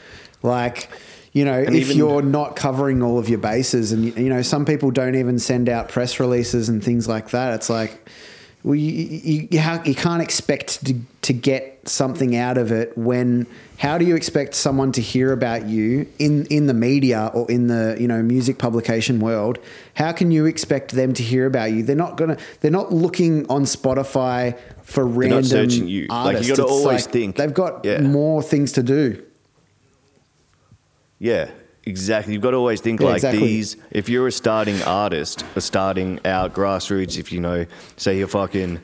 Like 0.41 0.87
you 1.33 1.43
know 1.43 1.59
if 1.59 1.73
even- 1.73 1.97
you're 1.97 2.21
not 2.21 2.55
covering 2.55 3.03
all 3.03 3.19
of 3.19 3.27
your 3.27 3.39
bases 3.39 3.91
and 3.91 4.05
you, 4.05 4.13
you 4.13 4.29
know 4.29 4.41
some 4.41 4.63
people 4.63 4.89
don't 4.89 5.15
even 5.15 5.37
send 5.37 5.67
out 5.67 5.89
press 5.89 6.17
releases 6.17 6.69
and 6.69 6.81
things 6.81 7.09
like 7.09 7.31
that. 7.31 7.53
It's 7.55 7.69
like 7.69 8.09
well, 8.63 8.75
you, 8.75 8.89
you, 8.89 9.47
you, 9.51 9.59
how, 9.59 9.83
you 9.83 9.95
can't 9.95 10.21
expect 10.21 10.85
to, 10.85 10.95
to 11.23 11.33
get 11.33 11.70
something 11.85 12.35
out 12.35 12.57
of 12.57 12.71
it 12.71 12.95
when 12.97 13.47
how 13.79 13.97
do 13.97 14.05
you 14.05 14.15
expect 14.15 14.53
someone 14.53 14.91
to 14.91 15.01
hear 15.01 15.31
about 15.31 15.65
you 15.65 16.07
in, 16.19 16.45
in 16.47 16.67
the 16.67 16.73
media 16.73 17.31
or 17.33 17.49
in 17.49 17.65
the 17.67 17.97
you 17.99 18.07
know 18.07 18.21
music 18.21 18.59
publication 18.59 19.19
world 19.19 19.57
how 19.95 20.11
can 20.11 20.29
you 20.29 20.45
expect 20.45 20.91
them 20.91 21.11
to 21.11 21.23
hear 21.23 21.47
about 21.47 21.71
you 21.71 21.81
they're 21.81 21.95
not 21.95 22.17
gonna 22.17 22.37
they're 22.59 22.69
not 22.69 22.93
looking 22.93 23.47
on 23.49 23.63
spotify 23.63 24.55
for 24.83 25.05
not 25.05 25.17
random 25.17 25.43
searching 25.43 25.87
you. 25.87 26.01
Like, 26.01 26.09
you 26.09 26.15
artists 26.27 26.49
gotta 26.49 26.61
It's 26.61 26.71
always 26.71 27.05
like 27.05 27.13
think, 27.13 27.35
they've 27.37 27.53
got 27.53 27.83
yeah. 27.83 28.01
more 28.01 28.43
things 28.43 28.73
to 28.73 28.83
do 28.83 29.23
Yeah, 31.19 31.49
exactly. 31.83 32.33
You've 32.33 32.41
got 32.43 32.51
to 32.51 32.57
always 32.57 32.81
think 32.81 32.99
Yeah, 32.99 33.07
like 33.07 33.15
exactly. 33.17 33.45
these. 33.45 33.77
If 33.91 34.09
you're 34.09 34.27
a 34.27 34.31
starting 34.31 34.81
artist, 34.83 35.45
a 35.55 35.61
starting 35.61 36.19
out 36.25 36.53
grassroots, 36.53 37.17
if 37.17 37.31
you 37.31 37.39
know, 37.39 37.65
say 37.97 38.17
you're 38.17 38.27
fucking, 38.27 38.79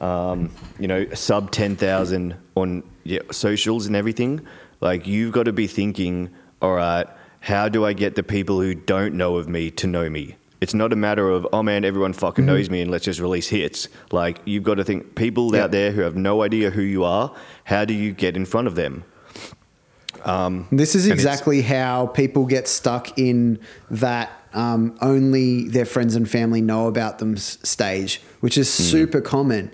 um, 0.00 0.50
you 0.78 0.86
know, 0.88 1.06
sub 1.14 1.50
10,000 1.50 2.34
on 2.54 2.82
yeah, 3.04 3.20
socials 3.30 3.86
and 3.86 3.96
everything, 3.96 4.40
like 4.80 5.06
you've 5.06 5.32
got 5.32 5.44
to 5.44 5.52
be 5.52 5.66
thinking, 5.66 6.30
all 6.62 6.74
right, 6.74 7.06
how 7.40 7.68
do 7.68 7.84
I 7.84 7.92
get 7.92 8.14
the 8.14 8.22
people 8.22 8.60
who 8.60 8.74
don't 8.74 9.14
know 9.14 9.36
of 9.36 9.48
me 9.48 9.70
to 9.72 9.86
know 9.86 10.08
me? 10.10 10.36
It's 10.60 10.74
not 10.74 10.92
a 10.92 10.96
matter 10.96 11.28
of, 11.30 11.46
oh 11.52 11.62
man, 11.62 11.84
everyone 11.84 12.12
fucking 12.12 12.44
Mm-hmm. 12.44 12.54
knows 12.54 12.70
me 12.70 12.80
and 12.82 12.90
let's 12.90 13.04
just 13.04 13.20
release 13.20 13.48
hits. 13.48 13.88
Like, 14.10 14.40
you've 14.44 14.64
got 14.64 14.74
to 14.74 14.84
think, 14.84 15.14
people 15.14 15.54
Yeah. 15.54 15.64
out 15.64 15.70
there 15.70 15.92
who 15.92 16.00
have 16.02 16.16
no 16.16 16.42
idea 16.42 16.70
who 16.70 16.82
you 16.82 17.04
are, 17.04 17.32
how 17.64 17.84
do 17.84 17.94
you 17.94 18.12
get 18.12 18.36
in 18.36 18.44
front 18.44 18.66
of 18.66 18.74
them? 18.74 19.04
Um, 20.24 20.66
This 20.72 20.94
is 20.96 21.06
exactly 21.06 21.62
how 21.62 22.06
people 22.08 22.44
get 22.46 22.66
stuck 22.66 23.16
in 23.18 23.60
that 23.90 24.30
um, 24.54 24.96
only 25.00 25.68
their 25.68 25.84
friends 25.84 26.16
and 26.16 26.28
family 26.28 26.60
know 26.62 26.88
about 26.88 27.18
them 27.18 27.36
stage, 27.36 28.20
which 28.40 28.56
is 28.58 28.74
Hmm. 28.76 28.82
super 28.82 29.20
common. 29.20 29.70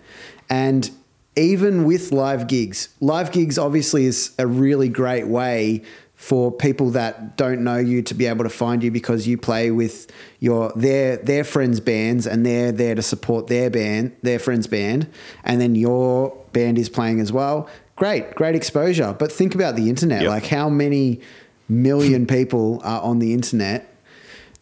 And 0.48 0.90
even 1.37 1.85
with 1.85 2.12
live 2.12 2.46
gigs, 2.46 2.88
live 3.00 3.33
gigs 3.33 3.59
obviously 3.59 4.04
is 4.04 4.33
a 4.38 4.46
really 4.46 4.88
great 4.88 5.26
way 5.26 5.83
for 6.14 6.50
people 6.52 6.90
that 6.90 7.37
don't 7.37 7.62
know 7.62 7.76
you 7.76 8.00
to 8.00 8.14
be 8.14 8.26
able 8.26 8.44
to 8.44 8.50
find 8.50 8.83
you 8.83 8.90
because 8.90 9.26
you 9.26 9.37
play 9.37 9.70
with 9.70 10.11
your 10.38 10.72
their 10.74 11.16
their 11.16 11.44
friends 11.44 11.80
bands 11.80 12.26
and 12.26 12.46
they're 12.46 12.72
there 12.72 12.94
to 12.94 13.02
support 13.02 13.48
their 13.48 13.68
band 13.68 14.16
their 14.22 14.38
friends 14.38 14.66
band 14.66 15.07
and 15.42 15.61
then 15.61 15.74
your 15.74 16.35
band 16.52 16.78
is 16.78 16.88
playing 16.88 17.20
as 17.20 17.33
well. 17.33 17.68
Great 17.96 18.35
great 18.37 18.54
exposure. 18.54 19.14
But 19.18 19.33
think 19.33 19.54
about 19.54 19.76
the 19.76 19.90
internet. 19.90 20.22
Yep. 20.22 20.30
like 20.30 20.46
how 20.46 20.68
many 20.68 21.20
million 21.68 22.26
people 22.38 22.80
are 22.85 23.02
on 23.02 23.18
the 23.18 23.35
internet? 23.35 23.92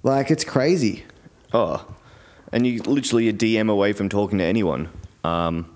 Like 0.03 0.31
it's 0.31 0.45
crazy. 0.45 1.05
Oh, 1.53 1.87
and 2.51 2.67
you 2.67 2.83
literally 2.83 3.29
a 3.29 3.33
DM 3.33 3.71
away 3.71 3.93
from 3.93 4.09
talking 4.09 4.39
to 4.39 4.45
anyone. 4.45 4.89
Um, 5.23 5.72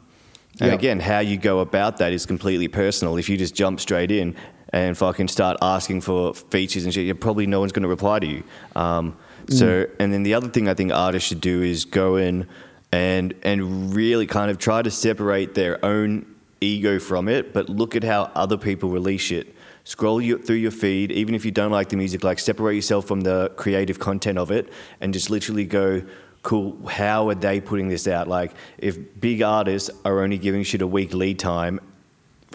and 0.60 0.70
Yep. 0.70 0.78
again, 0.78 1.00
how 1.00 1.18
you 1.20 1.36
go 1.36 1.60
about 1.60 1.98
that 1.98 2.12
is 2.12 2.26
completely 2.26 2.68
personal. 2.68 3.16
If 3.16 3.28
you 3.28 3.36
just 3.36 3.54
jump 3.54 3.80
straight 3.80 4.10
in 4.10 4.34
and 4.72 4.96
fucking 4.96 5.28
start 5.28 5.56
asking 5.62 6.00
for 6.02 6.34
features 6.34 6.84
and 6.84 6.92
shit, 6.94 7.20
probably 7.20 7.46
no 7.46 7.60
one's 7.60 7.72
going 7.72 7.82
to 7.82 7.88
reply 7.88 8.18
to 8.18 8.26
you. 8.26 8.42
Um, 8.74 9.16
so, 9.48 9.86
and 10.00 10.12
then 10.12 10.22
the 10.24 10.34
other 10.34 10.48
thing 10.48 10.68
I 10.68 10.74
think 10.74 10.92
artists 10.92 11.28
should 11.28 11.40
do 11.40 11.62
is 11.62 11.84
go 11.84 12.16
in 12.16 12.48
and 12.92 13.34
and 13.42 13.94
really 13.94 14.26
kind 14.26 14.50
of 14.50 14.58
try 14.58 14.82
to 14.82 14.90
separate 14.90 15.54
their 15.54 15.84
own 15.84 16.26
ego 16.60 16.98
from 16.98 17.28
it, 17.28 17.52
but 17.52 17.68
look 17.68 17.94
at 17.94 18.02
how 18.02 18.30
other 18.34 18.56
people 18.56 18.88
release 18.88 19.30
it. 19.30 19.54
Scroll 19.84 20.20
you, 20.20 20.38
through 20.38 20.56
your 20.56 20.72
feed, 20.72 21.12
even 21.12 21.34
if 21.34 21.44
you 21.44 21.52
don't 21.52 21.70
like 21.70 21.90
the 21.90 21.96
music, 21.96 22.24
like 22.24 22.40
separate 22.40 22.74
yourself 22.74 23.06
from 23.06 23.20
the 23.20 23.52
creative 23.56 24.00
content 24.00 24.36
of 24.36 24.50
it, 24.50 24.68
and 25.00 25.12
just 25.12 25.30
literally 25.30 25.64
go, 25.64 26.02
cool. 26.46 26.76
How 26.86 27.28
are 27.28 27.34
they 27.34 27.60
putting 27.60 27.88
this 27.88 28.06
out? 28.06 28.28
Like, 28.28 28.52
if 28.78 28.96
big 29.20 29.42
artists 29.42 29.90
are 30.04 30.22
only 30.22 30.38
giving 30.38 30.62
shit 30.62 30.80
a 30.80 30.86
week 30.86 31.12
lead 31.12 31.40
time, 31.40 31.80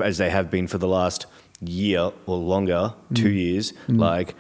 as 0.02 0.18
they 0.18 0.30
have 0.30 0.50
been 0.50 0.66
for 0.68 0.78
the 0.78 0.88
last 0.88 1.26
year 1.60 2.12
or 2.26 2.38
longer, 2.38 2.94
two 3.14 3.30
years, 3.30 3.74
like, 3.90 4.34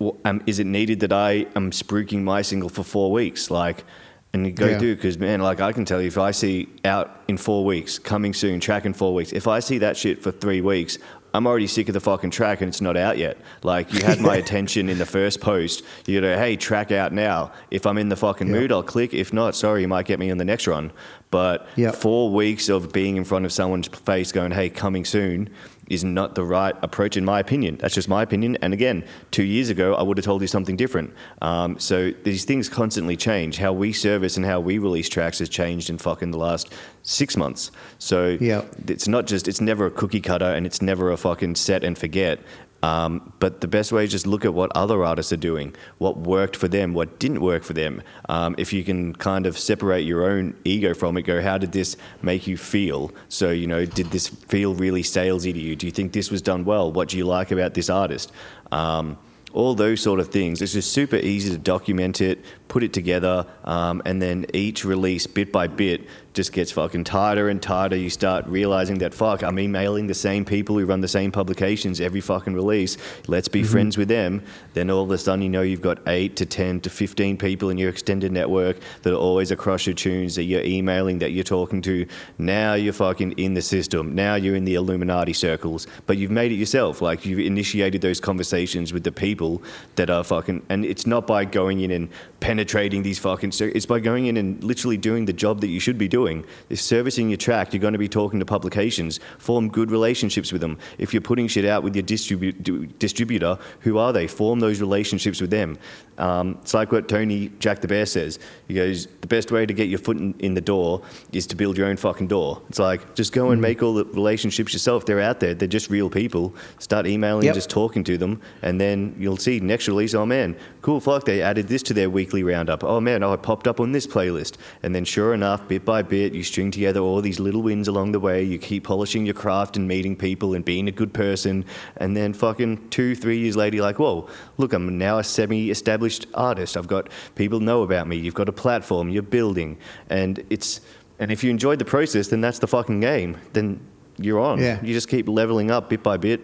w- 0.00 0.18
um, 0.24 0.42
is 0.46 0.58
it 0.58 0.66
needed 0.66 0.98
that 1.00 1.12
I 1.12 1.46
am 1.54 1.70
spruiking 1.70 2.22
my 2.22 2.42
single 2.42 2.68
for 2.68 2.82
four 2.82 3.12
weeks? 3.12 3.48
Like, 3.48 3.84
and 4.32 4.44
you 4.44 4.50
go 4.52 4.66
Yeah. 4.66 4.78
through 4.80 4.96
because 4.96 5.18
man, 5.18 5.40
like 5.40 5.60
I 5.60 5.70
can 5.72 5.84
tell 5.84 6.00
you, 6.00 6.08
if 6.08 6.18
I 6.18 6.32
see 6.32 6.68
out 6.84 7.22
in 7.28 7.36
four 7.36 7.64
weeks, 7.64 7.96
coming 7.98 8.34
soon, 8.34 8.58
track 8.58 8.84
in 8.86 8.92
four 8.92 9.14
weeks, 9.14 9.32
if 9.32 9.46
I 9.46 9.60
see 9.60 9.78
that 9.78 9.96
shit 9.96 10.20
for 10.20 10.32
three 10.32 10.60
weeks. 10.60 10.98
I'm 11.32 11.46
already 11.46 11.66
sick 11.66 11.88
of 11.88 11.94
the 11.94 12.00
fucking 12.00 12.30
track 12.30 12.60
and 12.60 12.68
it's 12.68 12.80
not 12.80 12.96
out 12.96 13.18
yet. 13.18 13.36
Like 13.62 13.92
you 13.92 14.04
had 14.04 14.20
my 14.20 14.36
attention 14.42 14.88
in 14.88 14.98
the 14.98 15.06
first 15.06 15.40
post. 15.40 15.82
You 16.06 16.20
go, 16.20 16.36
hey, 16.36 16.56
track 16.56 16.90
out 16.92 17.12
now. 17.12 17.52
If 17.70 17.86
I'm 17.86 17.98
in 17.98 18.08
the 18.08 18.16
fucking 18.16 18.48
Yeah. 18.48 18.52
mood, 18.54 18.72
I'll 18.72 18.82
click. 18.82 19.14
If 19.14 19.32
not, 19.32 19.54
sorry, 19.54 19.82
you 19.82 19.88
might 19.88 20.06
get 20.06 20.18
me 20.18 20.30
on 20.30 20.38
the 20.38 20.44
next 20.44 20.66
run. 20.66 20.92
But 21.30 21.66
Yep. 21.76 21.94
four 21.96 22.32
weeks 22.32 22.68
of 22.68 22.92
being 22.92 23.16
in 23.16 23.24
front 23.24 23.44
of 23.44 23.52
someone's 23.52 23.86
face 23.86 24.32
going, 24.32 24.50
hey, 24.50 24.68
coming 24.68 25.04
soon, 25.04 25.48
is 25.88 26.04
not 26.04 26.36
the 26.36 26.44
right 26.44 26.76
approach, 26.82 27.16
in 27.16 27.24
my 27.24 27.40
opinion. 27.40 27.76
That's 27.80 27.94
just 27.94 28.08
my 28.08 28.22
opinion. 28.22 28.56
And 28.62 28.72
again, 28.72 29.02
two 29.32 29.42
years 29.42 29.70
ago, 29.70 29.94
I 29.96 30.02
would 30.02 30.18
have 30.18 30.24
told 30.24 30.40
you 30.40 30.46
something 30.46 30.76
different. 30.76 31.12
Um, 31.42 31.80
so 31.80 32.12
these 32.22 32.44
things 32.44 32.68
constantly 32.68 33.16
change. 33.16 33.58
How 33.58 33.72
we 33.72 33.92
service 33.92 34.36
and 34.36 34.46
how 34.46 34.60
we 34.60 34.78
release 34.78 35.08
tracks 35.08 35.40
has 35.40 35.48
changed 35.48 35.90
in 35.90 35.98
fucking 35.98 36.30
the 36.30 36.38
last 36.38 36.72
six 37.02 37.36
months. 37.36 37.70
So 37.98 38.36
Yep. 38.40 38.74
it's 38.88 39.08
not 39.08 39.26
just, 39.26 39.48
it's 39.48 39.60
never 39.60 39.86
a 39.86 39.90
cookie 39.90 40.20
cutter 40.20 40.44
and 40.46 40.66
it's 40.66 40.82
never 40.82 41.10
a 41.10 41.16
fucking 41.16 41.54
set 41.54 41.84
and 41.84 41.96
forget. 41.96 42.40
Um, 42.82 43.32
but 43.40 43.60
the 43.60 43.68
best 43.68 43.92
way 43.92 44.04
is 44.04 44.10
just 44.10 44.26
look 44.26 44.44
at 44.46 44.54
what 44.54 44.74
other 44.74 45.04
artists 45.04 45.32
are 45.32 45.36
doing, 45.36 45.74
what 45.98 46.16
worked 46.16 46.56
for 46.56 46.66
them, 46.66 46.94
what 46.94 47.18
didn't 47.18 47.40
work 47.40 47.62
for 47.62 47.74
them. 47.74 48.02
Um, 48.28 48.54
if 48.56 48.72
you 48.72 48.84
can 48.84 49.14
kind 49.14 49.44
of 49.44 49.58
separate 49.58 50.00
your 50.06 50.24
own 50.24 50.54
ego 50.64 50.94
from 50.94 51.18
it, 51.18 51.22
go, 51.22 51.42
how 51.42 51.58
did 51.58 51.72
this 51.72 51.96
make 52.22 52.46
you 52.46 52.56
feel? 52.56 53.12
So, 53.28 53.50
you 53.50 53.66
know, 53.66 53.84
did 53.84 54.06
this 54.06 54.28
feel 54.28 54.74
really 54.74 55.02
salesy 55.02 55.52
to 55.52 55.60
you? 55.60 55.76
Do 55.76 55.86
you 55.86 55.92
think 55.92 56.12
this 56.12 56.30
was 56.30 56.40
done 56.40 56.64
well? 56.64 56.90
What 56.90 57.08
do 57.10 57.18
you 57.18 57.26
like 57.26 57.50
about 57.50 57.74
this 57.74 57.90
artist? 57.90 58.32
Um, 58.72 59.18
all 59.52 59.74
those 59.74 60.00
sort 60.00 60.20
of 60.20 60.28
things. 60.28 60.62
It's 60.62 60.72
just 60.72 60.92
super 60.92 61.16
easy 61.16 61.50
to 61.50 61.58
document 61.58 62.20
it, 62.20 62.44
put 62.68 62.82
it 62.82 62.92
together, 62.92 63.46
um, 63.64 64.00
and 64.06 64.22
then 64.22 64.46
each 64.54 64.84
release, 64.84 65.26
bit 65.26 65.52
by 65.52 65.66
bit, 65.66 66.06
just 66.32 66.52
gets 66.52 66.70
fucking 66.70 67.04
tighter 67.04 67.48
and 67.48 67.60
tighter. 67.60 67.96
You 67.96 68.10
start 68.10 68.46
realizing 68.46 68.98
that 68.98 69.12
fuck, 69.12 69.42
I'm 69.42 69.58
emailing 69.58 70.06
the 70.06 70.14
same 70.14 70.44
people 70.44 70.78
who 70.78 70.86
run 70.86 71.00
the 71.00 71.08
same 71.08 71.32
publications 71.32 72.00
every 72.00 72.20
fucking 72.20 72.54
release. 72.54 72.96
Let's 73.26 73.48
be 73.48 73.62
mm-hmm. 73.62 73.72
friends 73.72 73.98
with 73.98 74.08
them. 74.08 74.42
Then 74.74 74.90
all 74.90 75.02
of 75.02 75.10
a 75.10 75.18
sudden, 75.18 75.42
you 75.42 75.48
know, 75.48 75.62
you've 75.62 75.80
got 75.80 75.98
eight 76.06 76.36
to 76.36 76.46
ten 76.46 76.80
to 76.82 76.90
fifteen 76.90 77.36
people 77.36 77.70
in 77.70 77.78
your 77.78 77.90
extended 77.90 78.30
network 78.30 78.76
that 79.02 79.12
are 79.12 79.16
always 79.16 79.50
across 79.50 79.86
your 79.86 79.94
tunes 79.94 80.36
that 80.36 80.44
you're 80.44 80.62
emailing, 80.62 81.18
that 81.18 81.32
you're 81.32 81.42
talking 81.42 81.82
to. 81.82 82.06
Now 82.38 82.74
you're 82.74 82.92
fucking 82.92 83.32
in 83.32 83.54
the 83.54 83.62
system. 83.62 84.14
Now 84.14 84.36
you're 84.36 84.54
in 84.54 84.64
the 84.64 84.76
Illuminati 84.76 85.32
circles, 85.32 85.88
but 86.06 86.16
you've 86.16 86.30
made 86.30 86.52
it 86.52 86.56
yourself. 86.56 87.02
Like 87.02 87.26
you've 87.26 87.40
initiated 87.40 88.02
those 88.02 88.20
conversations 88.20 88.92
with 88.92 89.02
the 89.02 89.12
people 89.12 89.62
that 89.96 90.10
are 90.10 90.22
fucking, 90.22 90.64
and 90.68 90.84
it's 90.84 91.06
not 91.06 91.26
by 91.26 91.44
going 91.44 91.80
in 91.80 91.90
and 91.90 92.08
penetrating 92.38 93.02
these 93.02 93.18
fucking. 93.18 93.52
It's 93.58 93.86
by 93.86 93.98
going 93.98 94.26
in 94.26 94.36
and 94.36 94.62
literally 94.62 94.96
doing 94.96 95.24
the 95.24 95.32
job 95.32 95.60
that 95.62 95.68
you 95.68 95.80
should 95.80 95.98
be 95.98 96.06
doing. 96.06 96.19
If 96.28 96.80
servicing 96.80 97.28
your 97.30 97.36
track, 97.36 97.72
you're 97.72 97.80
going 97.80 97.92
to 97.94 97.98
be 97.98 98.08
talking 98.08 98.38
to 98.40 98.44
publications, 98.46 99.20
form 99.38 99.68
good 99.68 99.90
relationships 99.90 100.52
with 100.52 100.60
them. 100.60 100.78
If 100.98 101.12
you're 101.14 101.20
putting 101.20 101.48
shit 101.48 101.64
out 101.64 101.82
with 101.82 101.94
your 101.96 102.04
distribu- 102.04 102.98
distributor, 102.98 103.58
who 103.80 103.98
are 103.98 104.12
they? 104.12 104.26
Form 104.26 104.60
those 104.60 104.80
relationships 104.80 105.40
with 105.40 105.50
them. 105.50 105.78
Um, 106.18 106.58
it's 106.60 106.74
like 106.74 106.92
what 106.92 107.08
Tony 107.08 107.50
Jack 107.60 107.80
the 107.80 107.88
Bear 107.88 108.04
says. 108.04 108.38
He 108.68 108.74
goes, 108.74 109.06
the 109.22 109.26
best 109.26 109.50
way 109.50 109.64
to 109.64 109.72
get 109.72 109.88
your 109.88 109.98
foot 109.98 110.18
in, 110.18 110.34
in 110.40 110.52
the 110.54 110.60
door 110.60 111.00
is 111.32 111.46
to 111.46 111.56
build 111.56 111.78
your 111.78 111.86
own 111.86 111.96
fucking 111.96 112.26
door. 112.28 112.60
It's 112.68 112.78
like 112.78 113.14
just 113.14 113.32
go 113.32 113.50
and 113.52 113.60
make 113.62 113.82
all 113.82 113.94
the 113.94 114.04
relationships 114.04 114.72
yourself. 114.74 115.06
They're 115.06 115.20
out 115.20 115.40
there. 115.40 115.54
They're 115.54 115.66
just 115.68 115.88
real 115.88 116.10
people. 116.10 116.54
Start 116.78 117.06
emailing, 117.06 117.44
Yep. 117.46 117.54
just 117.54 117.70
talking 117.70 118.04
to 118.04 118.18
them, 118.18 118.40
and 118.60 118.78
then 118.78 119.14
you'll 119.18 119.38
see 119.38 119.60
next 119.60 119.88
release. 119.88 120.14
Oh 120.14 120.26
man, 120.26 120.56
cool! 120.82 121.00
Fuck, 121.00 121.24
they 121.24 121.40
added 121.40 121.68
this 121.68 121.82
to 121.84 121.94
their 121.94 122.10
weekly 122.10 122.42
roundup. 122.42 122.84
Oh 122.84 123.00
man, 123.00 123.22
oh, 123.22 123.32
I 123.32 123.36
popped 123.36 123.66
up 123.66 123.80
on 123.80 123.92
this 123.92 124.06
playlist. 124.06 124.56
And 124.82 124.94
then 124.94 125.04
sure 125.06 125.32
enough, 125.32 125.66
bit 125.68 125.84
by 125.86 126.02
bit, 126.10 126.34
you 126.34 126.42
string 126.42 126.70
together 126.70 127.00
all 127.00 127.22
these 127.22 127.40
little 127.40 127.62
wins 127.62 127.88
along 127.88 128.12
the 128.12 128.20
way. 128.20 128.42
You 128.42 128.58
keep 128.58 128.84
polishing 128.84 129.24
your 129.24 129.34
craft 129.34 129.76
and 129.76 129.88
meeting 129.88 130.14
people 130.14 130.54
and 130.54 130.64
being 130.64 130.88
a 130.88 130.92
good 130.92 131.14
person. 131.14 131.64
And 131.96 132.16
then 132.16 132.34
fucking 132.34 132.90
two, 132.90 133.14
three 133.14 133.38
years 133.38 133.56
later, 133.56 133.76
you're 133.76 133.84
like, 133.84 133.98
whoa, 133.98 134.28
look, 134.58 134.72
I'm 134.72 134.98
now 134.98 135.18
a 135.18 135.24
semi-established 135.24 136.26
artist. 136.34 136.76
I've 136.76 136.88
got 136.88 137.08
people 137.34 137.60
know 137.60 137.82
about 137.82 138.06
me. 138.06 138.16
You've 138.16 138.34
got 138.34 138.48
a 138.48 138.52
platform. 138.52 139.08
You're 139.08 139.22
building, 139.22 139.78
and 140.10 140.44
it's 140.50 140.80
and 141.18 141.30
if 141.30 141.44
you 141.44 141.50
enjoyed 141.50 141.78
the 141.78 141.84
process, 141.84 142.28
then 142.28 142.40
that's 142.40 142.58
the 142.58 142.66
fucking 142.66 143.00
game. 143.00 143.36
Then 143.52 143.80
you're 144.18 144.40
on. 144.40 144.58
Yeah. 144.58 144.82
You 144.82 144.92
just 144.94 145.08
keep 145.08 145.28
leveling 145.28 145.70
up 145.70 145.90
bit 145.90 146.02
by 146.02 146.16
bit, 146.16 146.40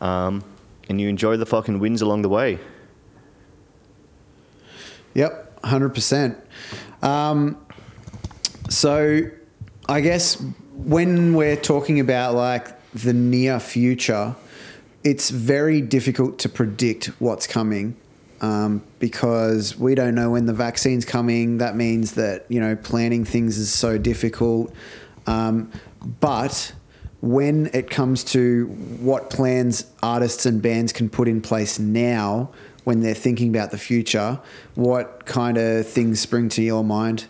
um, 0.00 0.42
and 0.88 1.00
you 1.00 1.08
enjoy 1.08 1.36
the 1.36 1.46
fucking 1.46 1.78
wins 1.78 2.02
along 2.02 2.22
the 2.22 2.28
way. 2.28 2.58
Yep, 5.14 5.64
hundred 5.64 5.90
percent. 5.90 6.38
So, 8.72 9.20
I 9.86 10.00
guess 10.00 10.42
when 10.72 11.34
we're 11.34 11.56
talking 11.56 12.00
about 12.00 12.34
like 12.34 12.68
the 12.92 13.12
near 13.12 13.60
future, 13.60 14.34
it's 15.04 15.28
very 15.28 15.82
difficult 15.82 16.38
to 16.38 16.48
predict 16.48 17.08
what's 17.20 17.46
coming 17.46 17.96
um, 18.40 18.82
because 18.98 19.78
we 19.78 19.94
don't 19.94 20.14
know 20.14 20.30
when 20.30 20.46
the 20.46 20.54
vaccine's 20.54 21.04
coming. 21.04 21.58
That 21.58 21.76
means 21.76 22.12
that 22.12 22.46
you 22.48 22.60
know 22.60 22.74
planning 22.74 23.26
things 23.26 23.58
is 23.58 23.70
so 23.70 23.98
difficult. 23.98 24.72
Um, 25.26 25.70
but 26.20 26.72
when 27.20 27.68
it 27.74 27.90
comes 27.90 28.24
to 28.24 28.68
what 29.00 29.28
plans 29.28 29.84
artists 30.02 30.46
and 30.46 30.62
bands 30.62 30.94
can 30.94 31.10
put 31.10 31.28
in 31.28 31.42
place 31.42 31.78
now 31.78 32.50
when 32.84 33.00
they're 33.00 33.12
thinking 33.12 33.50
about 33.50 33.70
the 33.70 33.78
future, 33.78 34.40
what 34.76 35.26
kind 35.26 35.58
of 35.58 35.86
things 35.86 36.20
spring 36.20 36.48
to 36.48 36.62
your 36.62 36.82
mind? 36.82 37.26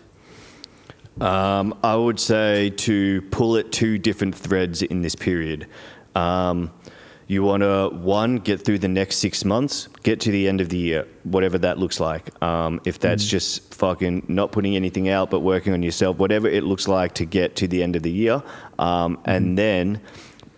Um, 1.21 1.77
I 1.83 1.95
would 1.95 2.19
say 2.19 2.71
to 2.71 3.21
pull 3.23 3.57
at 3.57 3.71
two 3.71 3.97
different 3.97 4.35
threads 4.35 4.81
in 4.81 5.01
this 5.01 5.15
period. 5.15 5.67
Um, 6.15 6.71
you 7.27 7.41
want 7.43 7.61
to 7.61 7.89
one 7.89 8.37
get 8.37 8.63
through 8.65 8.79
the 8.79 8.87
next 8.87 9.17
six 9.17 9.45
months, 9.45 9.87
get 10.03 10.19
to 10.21 10.31
the 10.31 10.47
end 10.47 10.59
of 10.59 10.69
the 10.69 10.77
year, 10.77 11.07
whatever 11.23 11.57
that 11.59 11.79
looks 11.79 11.99
like. 11.99 12.29
Um, 12.43 12.81
if 12.85 12.99
that's 12.99 13.25
just 13.25 13.73
fucking 13.73 14.25
not 14.27 14.51
putting 14.51 14.75
anything 14.75 15.09
out 15.09 15.31
but 15.31 15.39
working 15.39 15.73
on 15.73 15.81
yourself, 15.81 16.17
whatever 16.17 16.47
it 16.47 16.63
looks 16.63 16.87
like 16.87 17.13
to 17.15 17.25
get 17.25 17.55
to 17.57 17.67
the 17.67 17.81
end 17.81 17.95
of 17.95 18.03
the 18.03 18.11
year, 18.11 18.43
um, 18.77 19.19
and 19.25 19.57
then 19.57 20.01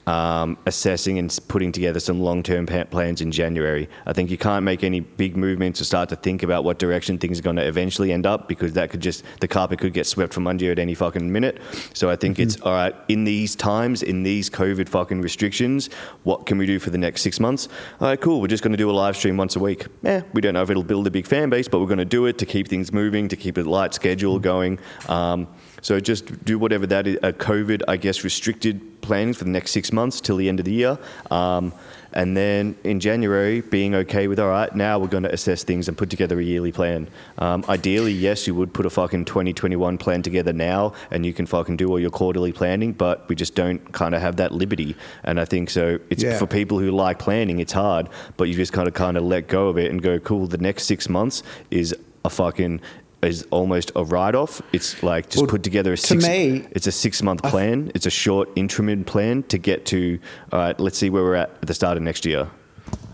um, 0.08 0.58
assessing 0.66 1.18
and 1.18 1.38
putting 1.48 1.72
together 1.72 2.00
some 2.00 2.20
long-term 2.20 2.66
plans 2.66 3.22
in 3.22 3.32
January. 3.32 3.90
I 4.06 4.14
think 4.14 4.30
you 4.30 4.38
can't 4.38 4.64
make 4.64 4.84
any 4.84 5.00
big 5.00 5.36
movements 5.36 5.82
or 5.82 5.86
start 5.86 6.10
to 6.10 6.16
think 6.16 6.44
about 6.44 6.64
what 6.64 6.80
direction 6.80 7.18
things 7.18 7.40
are 7.40 7.44
going 7.44 7.56
to 7.56 7.66
eventually 7.66 8.12
end 8.12 8.26
up 8.26 8.48
because 8.48 8.74
that 8.74 8.90
could 8.90 9.02
just 9.02 9.24
the 9.40 9.48
carpet 9.48 9.80
could 9.80 9.94
get 9.94 10.06
swept 10.06 10.34
from 10.34 10.48
under 10.48 10.66
you 10.66 10.72
at 10.72 10.80
any 10.80 10.94
fucking 10.94 11.32
minute. 11.32 11.60
So 11.94 12.10
I 12.10 12.16
think 12.16 12.40
it's 12.40 12.60
all 12.62 12.74
right 12.74 12.96
in 13.08 13.24
these 13.24 13.56
times, 13.56 14.04
in 14.04 14.24
these 14.24 14.50
COVID 14.50 14.90
fucking 14.90 15.22
restrictions. 15.22 15.90
What 16.24 16.46
can 16.46 16.58
we 16.58 16.66
do 16.66 16.80
for 16.80 16.90
the 16.90 16.98
next 16.98 17.22
six 17.22 17.40
months? 17.40 17.68
All 18.00 18.08
right, 18.08 18.20
cool. 18.20 18.42
We're 18.42 18.48
just 18.48 18.64
going 18.64 18.74
to 18.74 18.78
do 18.78 18.90
a 18.90 18.94
live 18.94 19.18
stream 19.18 19.38
once 19.38 19.56
a 19.56 19.60
week. 19.60 19.86
Eh, 20.04 20.22
we 20.34 20.42
don't 20.42 20.54
know 20.54 20.64
if 20.64 20.70
it'll 20.70 20.84
build 20.84 21.08
a 21.08 21.12
big 21.12 21.26
fan 21.26 21.50
base, 21.50 21.68
but 21.68 21.80
we're 21.80 21.88
going 21.88 21.98
to 21.98 22.06
do 22.06 22.26
it 22.26 22.38
to 22.40 22.46
keep 22.46 22.68
things 22.68 22.92
moving, 22.92 23.28
to 23.28 23.36
keep 23.36 23.58
a 23.58 23.62
light 23.62 23.94
schedule 23.94 24.40
going. 24.40 24.80
Um, 25.08 25.48
so 25.86 26.00
just 26.00 26.44
do 26.44 26.58
whatever 26.58 26.88
that 26.88 27.06
is, 27.06 27.20
a 27.22 27.32
COVID, 27.32 27.84
I 27.88 27.98
guess, 27.98 28.24
restricted 28.24 28.82
planning 29.02 29.36
for 29.36 29.44
the 29.44 29.52
next 29.52 29.70
six 29.70 29.94
months 29.94 30.20
till 30.20 30.36
the 30.36 30.50
end 30.50 30.58
of 30.60 30.66
the 30.66 30.72
year. 30.72 30.98
Um, 31.30 31.74
and 32.12 32.36
then 32.36 32.76
in 32.84 33.00
January, 33.00 33.62
being 33.62 33.94
okay 33.94 34.28
with, 34.28 34.40
all 34.40 34.50
right, 34.50 34.76
now 34.76 34.98
we're 34.98 35.10
going 35.10 35.22
to 35.30 35.32
assess 35.32 35.64
things 35.64 35.88
and 35.88 35.96
put 35.96 36.10
together 36.10 36.40
a 36.40 36.44
yearly 36.44 36.72
plan. 36.72 37.08
Um, 37.38 37.64
ideally, 37.70 38.14
yes, 38.14 38.48
you 38.48 38.56
would 38.56 38.74
put 38.74 38.88
a 38.88 38.90
fucking 38.90 39.26
2021 39.26 40.00
plan 40.00 40.24
together 40.24 40.54
now 40.54 40.94
and 41.12 41.24
you 41.24 41.34
can 41.34 41.46
fucking 41.46 41.78
do 41.78 41.88
all 41.90 42.00
your 42.00 42.10
quarterly 42.10 42.52
planning, 42.52 42.92
but 42.92 43.30
we 43.30 43.36
just 43.36 43.54
don't 43.54 43.94
kind 43.94 44.16
of 44.16 44.22
have 44.22 44.38
that 44.38 44.54
liberty. 44.54 44.96
And 45.24 45.40
I 45.40 45.46
think 45.46 45.70
so, 45.70 46.00
it's 46.10 46.24
Yeah. 46.24 46.40
for 46.40 46.48
people 46.48 46.80
who 46.80 46.90
like 46.90 47.20
planning, 47.20 47.60
it's 47.60 47.74
hard, 47.74 48.10
but 48.38 48.46
you 48.46 48.56
just 48.56 48.74
kind 48.74 48.88
of 48.88 48.96
kind 48.96 49.18
of 49.18 49.24
let 49.24 49.48
go 49.50 49.68
of 49.68 49.78
it 49.78 49.92
and 49.92 50.02
go, 50.02 50.18
cool, 50.18 50.48
the 50.48 50.58
next 50.58 50.86
six 50.86 51.08
months 51.10 51.44
is 51.70 51.94
a 52.24 52.30
fucking 52.32 52.82
is 53.26 53.46
almost 53.52 53.92
a 53.96 54.04
write-off. 54.04 54.62
It's 54.74 55.02
like 55.04 55.30
just 55.30 55.42
Well, 55.42 55.48
put 55.48 55.64
together 55.64 55.94
a 55.94 55.98
to 55.98 56.02
six. 56.08 56.28
me- 56.28 56.66
it's 56.72 56.88
a 56.88 56.92
six-month 56.92 57.44
plan. 57.44 57.92
It's 57.96 58.06
a 58.06 58.10
short 58.12 58.50
interim 58.56 59.04
plan 59.04 59.44
to 59.44 59.58
get 59.58 59.86
to. 59.88 60.20
All 60.52 60.60
right, 60.60 60.80
let's 60.80 60.98
see 60.98 61.10
where 61.10 61.24
we're 61.24 61.36
at 61.36 61.50
at 61.62 61.68
the 61.68 61.74
start 61.74 61.98
of 61.98 62.04
next 62.04 62.26
year. 62.26 62.48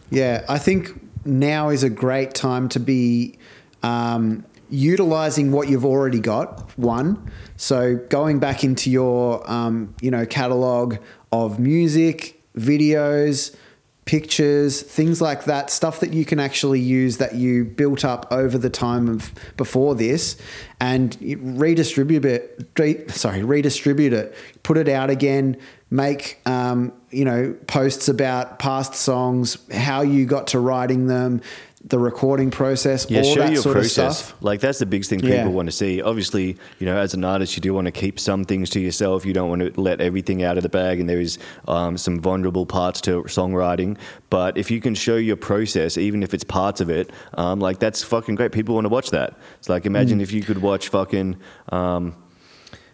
Yeah, 0.09 0.43
I 0.49 0.57
think 0.57 0.99
now 1.25 1.69
is 1.69 1.83
a 1.83 1.89
great 1.89 2.33
time 2.33 2.67
to 2.69 2.79
be 2.79 3.37
um, 3.83 4.43
utilizing 4.69 5.51
what 5.51 5.69
you've 5.69 5.85
already 5.85 6.19
got. 6.19 6.77
One, 6.77 7.31
so 7.57 7.95
going 8.09 8.39
back 8.39 8.63
into 8.63 8.89
your 8.89 9.49
um, 9.49 9.95
you 10.01 10.11
know 10.11 10.25
catalog 10.25 10.97
of 11.31 11.59
music, 11.59 12.41
videos, 12.57 13.55
pictures, 14.05 14.81
things 14.81 15.21
like 15.21 15.45
that, 15.45 15.69
stuff 15.69 15.99
that 15.99 16.13
you 16.13 16.25
can 16.25 16.39
actually 16.39 16.79
use 16.79 17.17
that 17.17 17.35
you 17.35 17.63
built 17.63 18.03
up 18.03 18.27
over 18.31 18.57
the 18.57 18.69
time 18.69 19.07
of 19.07 19.31
before 19.57 19.95
this, 19.95 20.37
and 20.79 21.17
redistribute 21.21 22.25
it. 22.25 22.67
Re, 22.77 23.07
sorry, 23.09 23.43
redistribute 23.43 24.13
it, 24.13 24.35
put 24.63 24.77
it 24.77 24.89
out 24.89 25.09
again. 25.09 25.57
Make 25.93 26.39
um, 26.45 26.93
you 27.09 27.25
know 27.25 27.55
posts 27.67 28.07
about 28.07 28.59
past 28.59 28.95
songs, 28.95 29.57
how 29.71 30.01
you 30.01 30.25
got 30.25 30.47
to 30.47 30.59
writing 30.59 31.07
them, 31.07 31.41
the 31.83 31.97
recording 31.97 32.51
process, 32.51 33.07
Yeah, 33.09 33.21
all 33.21 33.33
show 33.33 33.39
that 33.41 33.51
your 33.53 33.61
sort 33.61 33.73
process. 33.73 33.97
of 33.97 34.25
stuff. 34.27 34.35
Like 34.43 34.59
that's 34.61 34.79
the 34.79 34.85
biggest 34.85 35.09
thing 35.09 35.19
people 35.19 35.35
Yeah. 35.35 35.47
want 35.47 35.67
to 35.67 35.71
see. 35.71 36.01
Obviously, 36.01 36.55
you 36.79 36.85
know, 36.85 36.95
as 36.97 37.13
an 37.13 37.23
artist, 37.23 37.55
you 37.57 37.61
do 37.61 37.73
want 37.73 37.85
to 37.85 37.91
keep 37.91 38.19
some 38.19 38.45
things 38.45 38.69
to 38.71 38.79
yourself. 38.79 39.25
You 39.25 39.33
don't 39.33 39.49
want 39.49 39.61
to 39.73 39.81
let 39.81 39.99
everything 39.99 40.43
out 40.43 40.57
of 40.57 40.63
the 40.63 40.69
bag, 40.69 40.99
and 40.99 41.09
there 41.09 41.19
is 41.19 41.39
um, 41.67 41.97
some 41.97 42.19
vulnerable 42.19 42.65
parts 42.65 43.01
to 43.01 43.23
songwriting. 43.23 43.97
But 44.29 44.57
if 44.57 44.69
you 44.69 44.79
can 44.79 44.93
show 44.95 45.15
your 45.15 45.37
process, 45.37 45.97
even 45.97 46.21
if 46.23 46.33
it's 46.33 46.43
parts 46.43 46.81
of 46.81 46.89
it, 46.89 47.11
um, 47.33 47.59
like 47.59 47.79
that's 47.79 48.03
fucking 48.03 48.35
great. 48.35 48.51
People 48.51 48.75
want 48.75 48.85
to 48.85 48.89
watch 48.89 49.09
that. 49.09 49.33
It's 49.59 49.67
like 49.69 49.85
imagine 49.85 50.19
Mm. 50.19 50.23
if 50.23 50.31
you 50.31 50.43
could 50.43 50.61
watch 50.61 50.89
fucking, 50.89 51.35
um, 51.69 52.15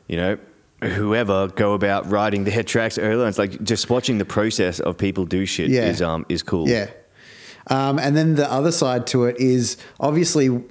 you 0.08 0.18
know. 0.18 0.38
Whoever 0.84 1.48
go 1.48 1.74
about 1.74 2.08
writing 2.12 2.44
the 2.44 2.52
their 2.52 2.62
tracks 2.64 3.00
earlier, 3.00 3.28
it's 3.28 3.40
like 3.40 3.64
just 3.64 3.90
watching 3.90 4.20
the 4.20 4.26
process 4.26 4.80
of 4.80 4.96
people 4.96 5.26
do 5.26 5.44
shit 5.48 5.70
Yeah. 5.72 5.90
is 5.90 6.04
um 6.04 6.24
is 6.30 6.44
cool. 6.44 6.70
Yeah. 6.70 6.86
Um, 7.68 8.00
and 8.00 8.16
then 8.16 8.36
the 8.36 8.52
other 8.52 8.72
side 8.72 9.08
to 9.08 9.26
it 9.26 9.38
is 9.40 9.78
obviously, 10.00 10.64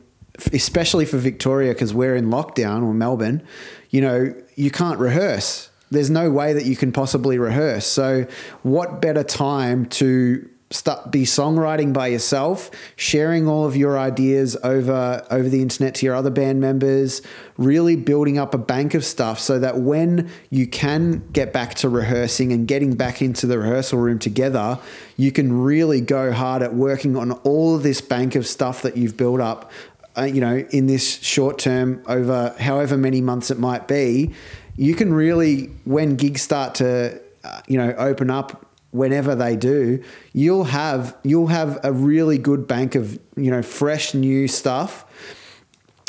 especially 0.52 1.04
for 1.04 1.18
Victoria, 1.18 1.72
because 1.72 1.92
we're 1.94 2.16
in 2.16 2.26
lockdown 2.26 2.82
or 2.82 2.94
Melbourne, 2.94 3.42
you 3.90 4.00
know, 4.00 4.34
you 4.54 4.70
can't 4.70 4.98
rehearse. 4.98 5.70
There's 5.90 6.10
no 6.10 6.30
way 6.30 6.52
that 6.52 6.64
you 6.64 6.74
can 6.74 6.90
possibly 6.90 7.38
rehearse. 7.38 7.86
So, 7.86 8.26
what 8.62 9.00
better 9.00 9.22
time 9.22 9.86
to 9.86 10.48
start 10.70 11.10
be 11.10 11.22
songwriting 11.22 11.92
by 11.92 12.08
yourself, 12.08 12.70
sharing 12.96 13.46
all 13.46 13.64
of 13.64 13.76
your 13.76 13.98
ideas 13.98 14.56
over 14.64 15.24
over 15.30 15.48
the 15.48 15.62
internet 15.62 15.94
to 15.96 16.06
your 16.06 16.14
other 16.14 16.30
band 16.30 16.60
members, 16.60 17.22
really 17.56 17.96
building 17.96 18.38
up 18.38 18.54
a 18.54 18.58
bank 18.58 18.94
of 18.94 19.04
stuff 19.04 19.38
so 19.38 19.58
that 19.58 19.78
when 19.78 20.30
you 20.50 20.66
can 20.66 21.26
get 21.32 21.52
back 21.52 21.74
to 21.74 21.88
rehearsing 21.88 22.52
and 22.52 22.66
getting 22.66 22.96
back 22.96 23.22
into 23.22 23.46
the 23.46 23.58
rehearsal 23.58 23.98
room 23.98 24.18
together, 24.18 24.78
you 25.16 25.30
can 25.30 25.52
really 25.52 26.00
go 26.00 26.32
hard 26.32 26.62
at 26.62 26.74
working 26.74 27.16
on 27.16 27.32
all 27.32 27.76
of 27.76 27.82
this 27.82 28.00
bank 28.00 28.34
of 28.34 28.46
stuff 28.46 28.82
that 28.82 28.96
you've 28.96 29.16
built 29.16 29.40
up 29.40 29.70
uh, 30.16 30.22
you 30.22 30.40
know, 30.40 30.64
in 30.70 30.86
this 30.86 31.20
short 31.22 31.58
term 31.58 32.02
over 32.06 32.54
however 32.58 32.96
many 32.96 33.20
months 33.20 33.50
it 33.50 33.58
might 33.58 33.86
be, 33.86 34.32
you 34.76 34.94
can 34.94 35.12
really, 35.12 35.66
when 35.84 36.16
gigs 36.16 36.42
start 36.42 36.76
to, 36.76 37.20
uh, 37.44 37.60
you 37.66 37.76
know, 37.76 37.92
open 37.98 38.30
up 38.30 38.65
whenever 38.96 39.34
they 39.34 39.56
do, 39.56 40.02
you'll 40.32 40.64
have 40.64 41.16
you'll 41.22 41.48
have 41.48 41.78
a 41.84 41.92
really 41.92 42.38
good 42.38 42.66
bank 42.66 42.94
of 42.94 43.18
you 43.36 43.50
know 43.50 43.62
fresh 43.62 44.14
new 44.14 44.48
stuff 44.48 45.04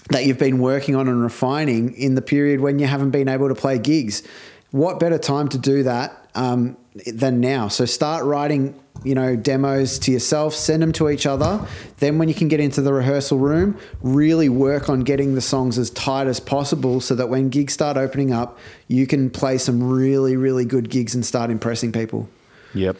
that 0.09 0.25
you've 0.25 0.39
been 0.39 0.59
working 0.59 0.95
on 0.95 1.07
and 1.07 1.21
refining 1.21 1.93
in 1.93 2.15
the 2.15 2.21
period 2.21 2.61
when 2.61 2.79
you 2.79 2.87
haven't 2.87 3.11
been 3.11 3.27
able 3.27 3.49
to 3.49 3.55
play 3.55 3.77
gigs. 3.77 4.23
What 4.71 4.99
better 4.99 5.17
time 5.17 5.49
to 5.49 5.57
do 5.57 5.83
that 5.83 6.29
um, 6.35 6.77
than 7.05 7.39
now? 7.39 7.67
So 7.67 7.85
start 7.85 8.23
writing, 8.25 8.79
you 9.03 9.15
know, 9.15 9.35
demos 9.35 9.99
to 9.99 10.11
yourself, 10.11 10.53
send 10.53 10.81
them 10.81 10.91
to 10.93 11.09
each 11.09 11.25
other. 11.25 11.65
Then 11.97 12.17
when 12.17 12.29
you 12.29 12.35
can 12.35 12.47
get 12.47 12.59
into 12.59 12.81
the 12.81 12.93
rehearsal 12.93 13.37
room, 13.37 13.77
really 14.01 14.49
work 14.49 14.89
on 14.89 15.01
getting 15.01 15.35
the 15.35 15.41
songs 15.41 15.77
as 15.77 15.89
tight 15.89 16.27
as 16.27 16.39
possible 16.39 17.01
so 17.01 17.15
that 17.15 17.27
when 17.27 17.49
gigs 17.49 17.73
start 17.73 17.97
opening 17.97 18.31
up, 18.31 18.57
you 18.87 19.07
can 19.07 19.29
play 19.29 19.57
some 19.57 19.83
really, 19.83 20.37
really 20.37 20.65
good 20.65 20.89
gigs 20.89 21.15
and 21.15 21.25
start 21.25 21.49
impressing 21.49 21.91
people. 21.91 22.29
Yep. 22.73 22.97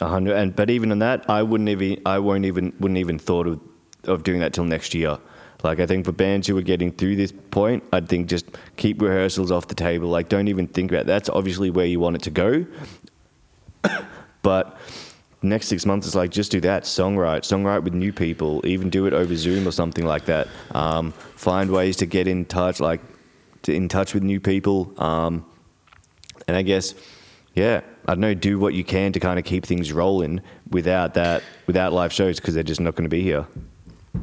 A 0.00 0.08
hundred, 0.08 0.36
and 0.36 0.54
but 0.54 0.70
even 0.70 0.90
in 0.90 0.98
that, 0.98 1.28
I 1.28 1.42
wouldn't 1.42 1.68
even, 1.68 2.00
I 2.04 2.18
won't 2.18 2.44
even, 2.44 2.72
wouldn't 2.80 2.98
even 2.98 3.18
thought 3.18 3.46
of, 3.46 3.60
of 4.04 4.22
doing 4.24 4.40
that 4.40 4.52
till 4.52 4.64
next 4.64 4.94
year. 4.94 5.18
Like 5.62 5.80
I 5.80 5.86
think 5.86 6.04
for 6.04 6.12
bands 6.12 6.46
who 6.46 6.58
are 6.58 6.62
getting 6.62 6.92
through 6.92 7.16
this 7.16 7.32
point, 7.32 7.82
I'd 7.92 8.08
think 8.08 8.28
just 8.28 8.44
keep 8.76 9.00
rehearsals 9.00 9.50
off 9.50 9.66
the 9.66 9.74
table. 9.74 10.08
Like 10.08 10.28
don't 10.28 10.48
even 10.48 10.66
think 10.66 10.92
about 10.92 11.06
that's 11.06 11.30
obviously 11.30 11.70
where 11.70 11.86
you 11.86 11.98
want 11.98 12.16
it 12.16 12.22
to 12.22 12.30
go. 12.30 12.66
but 14.42 14.76
next 15.42 15.68
six 15.68 15.86
months 15.86 16.06
is 16.06 16.14
like 16.14 16.30
just 16.30 16.50
do 16.50 16.60
that 16.60 16.84
songwrite, 16.84 17.40
songwrite 17.40 17.82
with 17.82 17.94
new 17.94 18.12
people, 18.12 18.64
even 18.66 18.90
do 18.90 19.06
it 19.06 19.14
over 19.14 19.34
Zoom 19.34 19.66
or 19.66 19.70
something 19.70 20.04
like 20.04 20.26
that. 20.26 20.48
Um, 20.72 21.12
find 21.12 21.70
ways 21.70 21.96
to 21.96 22.06
get 22.06 22.28
in 22.28 22.44
touch, 22.44 22.78
like 22.78 23.00
to 23.62 23.74
in 23.74 23.88
touch 23.88 24.12
with 24.12 24.22
new 24.22 24.40
people. 24.40 24.92
Um, 24.98 25.46
and 26.46 26.56
I 26.58 26.62
guess, 26.62 26.94
yeah, 27.54 27.82
I 28.06 28.12
don't 28.12 28.20
know, 28.20 28.34
do 28.34 28.58
what 28.58 28.74
you 28.74 28.84
can 28.84 29.12
to 29.12 29.20
kind 29.20 29.38
of 29.38 29.44
keep 29.44 29.64
things 29.64 29.92
rolling 29.92 30.42
without 30.70 31.14
that, 31.14 31.42
without 31.66 31.92
live 31.92 32.12
shows 32.12 32.40
because 32.40 32.54
they're 32.54 32.62
just 32.62 32.80
not 32.80 32.94
going 32.96 33.04
to 33.04 33.10
be 33.10 33.22
here. 33.22 33.46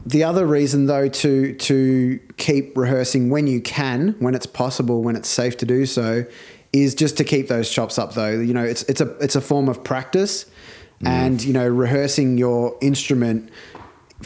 The 0.06 0.24
other 0.24 0.46
reason, 0.46 0.86
though, 0.86 1.10
to 1.10 1.54
to 1.54 2.20
keep 2.38 2.78
rehearsing 2.78 3.30
when 3.30 3.48
you 3.48 3.62
can, 3.62 4.16
when 4.20 4.36
it's 4.36 4.46
possible, 4.46 5.04
when 5.04 5.16
it's 5.16 5.28
safe 5.30 5.58
to 5.58 5.66
do 5.66 5.86
so, 5.86 6.26
is 6.72 6.96
just 6.96 7.18
to 7.18 7.24
keep 7.26 7.50
those 7.50 7.70
chops 7.70 8.00
up. 8.00 8.14
Though 8.14 8.32
you 8.32 8.54
know, 8.54 8.64
it's 8.64 8.84
it's 8.84 9.02
a 9.02 9.08
it's 9.18 9.36
a 9.36 9.42
form 9.42 9.68
of 9.68 9.84
practice, 9.84 10.46
and 11.04 11.44
you 11.44 11.52
know, 11.52 11.68
rehearsing 11.68 12.38
your 12.38 12.78
instrument 12.82 13.50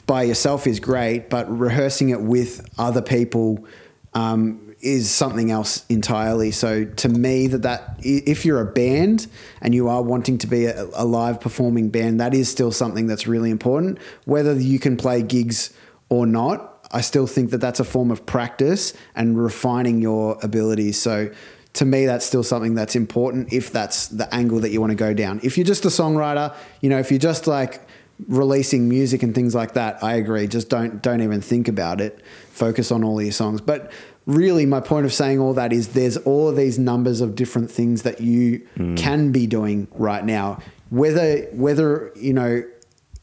by 0.05 0.23
yourself 0.23 0.67
is 0.67 0.79
great, 0.79 1.29
but 1.29 1.49
rehearsing 1.49 2.09
it 2.09 2.21
with 2.21 2.67
other 2.77 3.01
people 3.01 3.65
um, 4.13 4.64
is 4.85 5.09
something 5.09 5.49
else 5.49 5.83
entirely. 5.89 6.51
So 6.51 6.85
to 6.85 7.09
me, 7.09 7.47
that 7.47 7.63
that 7.63 7.95
if 7.99 8.45
you're 8.45 8.61
a 8.61 8.71
band 8.71 9.27
and 9.61 9.73
you 9.73 9.89
are 9.89 10.01
wanting 10.01 10.37
to 10.37 10.47
be 10.47 10.65
a, 10.65 10.85
a 10.93 11.03
live 11.03 11.41
performing 11.41 11.89
band, 11.89 12.19
that 12.21 12.33
is 12.33 12.49
still 12.49 12.71
something 12.71 13.07
that's 13.07 13.25
really 13.25 13.49
important. 13.49 13.97
Whether 14.25 14.53
you 14.53 14.79
can 14.79 14.95
play 14.95 15.23
gigs 15.23 15.73
or 16.09 16.27
not, 16.27 16.87
I 16.91 17.01
still 17.01 17.25
think 17.25 17.49
that 17.49 17.57
that's 17.57 17.79
a 17.79 17.83
form 17.83 18.11
of 18.11 18.25
practice 18.25 18.93
and 19.15 19.41
refining 19.41 20.01
your 20.01 20.37
abilities. 20.43 21.01
So 21.01 21.31
to 21.73 21.85
me, 21.85 22.05
that's 22.05 22.25
still 22.25 22.43
something 22.43 22.75
that's 22.75 22.95
important 22.95 23.51
if 23.51 23.71
that's 23.71 24.07
the 24.07 24.33
angle 24.33 24.59
that 24.61 24.69
you 24.69 24.79
want 24.79 24.91
to 24.91 24.95
go 24.95 25.13
down. 25.13 25.39
If 25.43 25.57
you're 25.57 25.65
just 25.65 25.83
a 25.85 25.89
songwriter, 25.89 26.55
you 26.79 26.89
know, 26.89 26.99
if 26.99 27.11
you're 27.11 27.19
just 27.19 27.47
like 27.47 27.81
releasing 28.27 28.87
music 28.87 29.23
and 29.23 29.35
things 29.35 29.53
like 29.53 29.73
that, 29.73 30.01
I 30.03 30.13
agree. 30.13 30.47
Just 30.47 30.69
don't 30.69 31.01
don't 31.01 31.21
even 31.21 31.41
think 31.41 31.67
about 31.67 32.01
it. 32.01 32.21
Focus 32.51 32.91
on 32.91 33.03
all 33.03 33.21
your 33.21 33.33
songs. 33.33 33.59
But 33.61 33.91
really, 34.25 34.65
my 34.65 34.79
point 34.79 35.05
of 35.05 35.13
saying 35.13 35.39
all 35.39 35.53
that 35.53 35.71
is 35.71 35.89
there's 35.89 36.17
all 36.17 36.49
of 36.49 36.55
these 36.55 36.79
numbers 36.79 37.21
of 37.21 37.35
different 37.35 37.69
things 37.69 38.03
that 38.03 38.21
you 38.21 38.67
mm. 38.77 38.97
can 38.97 39.31
be 39.31 39.47
doing 39.47 39.87
right 39.91 40.23
now. 40.23 40.59
Whether 40.89 41.43
whether 41.51 42.11
you 42.15 42.33
know 42.33 42.63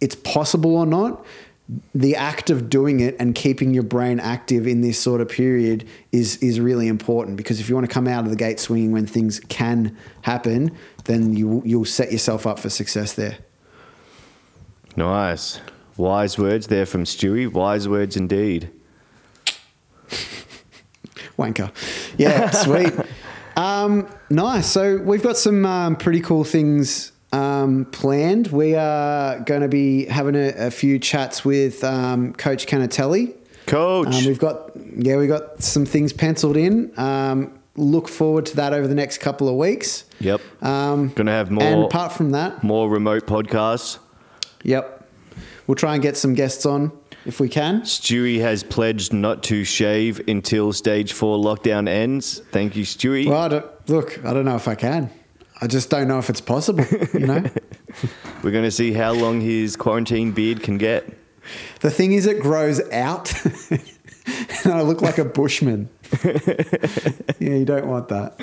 it's 0.01 0.17
possible 0.17 0.77
or 0.77 0.87
not, 0.87 1.25
the 1.95 2.17
act 2.17 2.51
of 2.51 2.69
doing 2.69 3.01
it 3.01 3.17
and 3.19 3.35
keeping 3.35 3.73
your 3.73 3.83
brain 3.83 4.21
active 4.21 4.67
in 4.67 4.81
this 4.81 4.99
sort 4.99 5.21
of 5.21 5.29
period 5.29 5.87
is 6.11 6.37
is 6.39 6.61
really 6.61 6.89
important 6.89 7.37
because 7.37 7.61
if 7.61 7.69
you 7.69 7.75
want 7.75 7.89
to 7.89 7.93
come 7.93 8.09
out 8.09 8.25
of 8.25 8.31
the 8.31 8.37
gate 8.37 8.61
swinging 8.61 8.93
when 8.93 9.07
things 9.07 9.41
can 9.49 9.97
happen, 10.23 10.77
then 11.05 11.35
you 11.37 11.63
you'll 11.65 11.85
set 11.85 12.13
yourself 12.13 12.47
up 12.47 12.59
for 12.59 12.69
success 12.69 13.15
there. 13.15 13.39
Nice. 14.97 15.61
Wise 15.97 16.39
words 16.39 16.67
there 16.67 16.87
from 16.87 17.05
Stewie. 17.05 17.51
Wise 17.51 17.89
words 17.89 18.17
indeed. 18.17 18.71
Wanker. 21.39 21.71
Yeah, 22.19 22.51
sweet. 22.51 22.93
Um, 23.57 24.09
nice. 24.31 24.67
So 24.67 24.97
we've 24.99 25.23
got 25.23 25.37
some 25.37 25.65
um, 25.67 25.97
pretty 25.97 26.21
cool 26.21 26.45
things 26.45 27.13
um, 27.33 27.87
planned. 27.87 28.49
We 28.49 28.75
are 28.75 29.41
going 29.41 29.63
to 29.63 29.69
be 29.69 30.07
having 30.07 30.35
a, 30.37 30.67
a 30.67 30.71
few 30.71 30.99
chats 30.99 31.45
with 31.45 31.83
um, 31.85 32.33
Coach 32.35 32.67
Canatelli. 32.67 33.35
Coach. 33.67 34.09
Um, 34.09 34.25
we've 34.27 34.39
got 34.39 34.71
yeah, 34.97 35.17
we 35.17 35.27
got 35.27 35.63
some 35.63 35.87
things 35.87 36.13
penciled 36.13 36.57
in. 36.57 36.93
Um, 36.99 37.59
look 37.77 38.09
forward 38.09 38.45
to 38.47 38.57
that 38.57 38.75
over 38.75 38.87
the 38.87 38.95
next 38.95 39.19
couple 39.19 39.49
of 39.49 39.55
weeks. 39.55 40.05
Yep. 40.21 40.41
Um, 40.63 41.09
Gonna 41.11 41.31
have 41.31 41.51
more. 41.51 41.65
and 41.65 41.83
apart 41.85 42.13
from 42.13 42.31
that, 42.33 42.63
more 42.63 42.89
remote 42.89 43.27
podcasts. 43.27 43.99
yep, 44.63 45.07
we'll 45.67 45.77
try 45.77 45.95
and 45.95 46.03
get 46.03 46.17
some 46.17 46.35
guests 46.35 46.67
on 46.67 46.93
if 47.25 47.41
we 47.41 47.49
can. 47.49 47.83
Stewie 47.83 48.41
has 48.41 48.63
pledged 48.63 49.13
not 49.13 49.43
to 49.45 49.65
shave 49.65 50.29
until 50.29 50.73
stage 50.73 51.13
four 51.13 51.39
lockdown 51.39 51.89
ends. 51.89 52.41
Thank 52.51 52.77
you, 52.77 52.85
Stewie. 52.85 53.29
Well, 53.29 53.41
I 53.41 53.49
don't, 53.49 53.89
look, 53.89 54.25
I 54.25 54.33
don't 54.33 54.45
know 54.45 54.57
if 54.57 54.69
I 54.69 54.75
can. 54.75 55.11
I 55.61 55.67
just 55.67 55.91
don't 55.91 56.09
know 56.09 56.19
if 56.19 56.29
it's 56.29 56.41
possible. 56.41 56.85
You 57.15 57.27
know. 57.27 57.45
We're 58.43 58.51
going 58.51 58.65
to 58.65 58.71
see 58.71 58.93
how 58.93 59.13
long 59.13 59.41
his 59.41 59.77
quarantine 59.77 60.33
beard 60.33 60.63
can 60.63 60.79
get. 60.79 61.09
The 61.81 61.91
thing 61.91 62.13
is, 62.13 62.27
it 62.27 62.41
grows 62.41 62.81
out, 62.91 63.33
and 64.65 64.73
I 64.73 64.83
look 64.83 65.03
like 65.03 65.19
a 65.19 65.25
bushman. 65.25 65.89
yeah, 66.25 67.55
you 67.55 67.65
don't 67.65 67.87
want 67.87 68.09
that. 68.09 68.41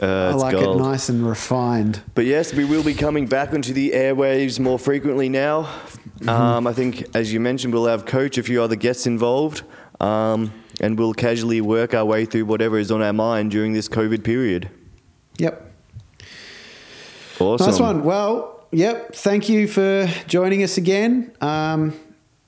Uh, 0.00 0.30
I 0.30 0.32
like 0.34 0.52
gold. 0.52 0.80
it 0.80 0.82
nice 0.82 1.08
and 1.08 1.26
refined. 1.26 2.00
But 2.14 2.24
yes, 2.24 2.54
we 2.54 2.64
will 2.64 2.82
be 2.82 2.94
coming 2.94 3.26
back 3.26 3.52
onto 3.52 3.72
the 3.72 3.90
airwaves 3.90 4.58
more 4.58 4.78
frequently 4.78 5.28
now. 5.28 5.64
Mm-hmm. 5.64 6.28
Um, 6.28 6.66
I 6.66 6.72
think, 6.72 7.14
as 7.14 7.32
you 7.32 7.40
mentioned, 7.40 7.74
we'll 7.74 7.86
have 7.86 8.06
Coach, 8.06 8.38
a 8.38 8.42
few 8.42 8.62
other 8.62 8.76
guests 8.76 9.06
involved, 9.06 9.62
um, 10.00 10.52
and 10.80 10.98
we'll 10.98 11.12
casually 11.12 11.60
work 11.60 11.92
our 11.92 12.04
way 12.04 12.24
through 12.24 12.46
whatever 12.46 12.78
is 12.78 12.90
on 12.90 13.02
our 13.02 13.12
mind 13.12 13.50
during 13.50 13.74
this 13.74 13.88
COVID 13.88 14.24
period. 14.24 14.70
Yep. 15.38 15.70
Awesome. 17.38 17.66
Nice 17.66 17.80
one. 17.80 18.04
Well, 18.04 18.66
yep. 18.70 19.14
Thank 19.14 19.48
you 19.48 19.68
for 19.68 20.08
joining 20.26 20.62
us 20.62 20.78
again. 20.78 21.32
Um, 21.40 21.92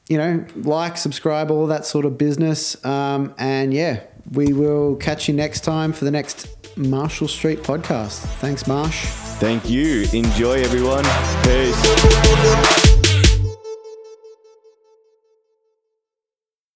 you 0.09 0.19
know, 0.19 0.45
like, 0.57 0.97
subscribe, 0.97 1.51
all 1.51 1.67
that 1.67 1.85
sort 1.85 2.05
of 2.05 2.17
business. 2.17 2.83
Um, 2.85 3.35
and 3.39 3.75
yeah, 3.75 4.01
we 4.33 4.53
will 4.53 4.97
catch 4.97 5.29
you 5.29 5.35
next 5.35 5.61
time 5.65 5.93
for 5.93 6.05
the 6.05 6.11
next 6.11 6.54
Marshall 6.77 7.29
Street 7.29 7.63
podcast. 7.63 8.21
Thanks, 8.39 8.67
Marsh. 8.67 9.07
Thank 9.39 9.69
you. 9.69 10.07
Enjoy, 10.13 10.63
everyone. 10.63 11.05
Peace. 11.45 12.84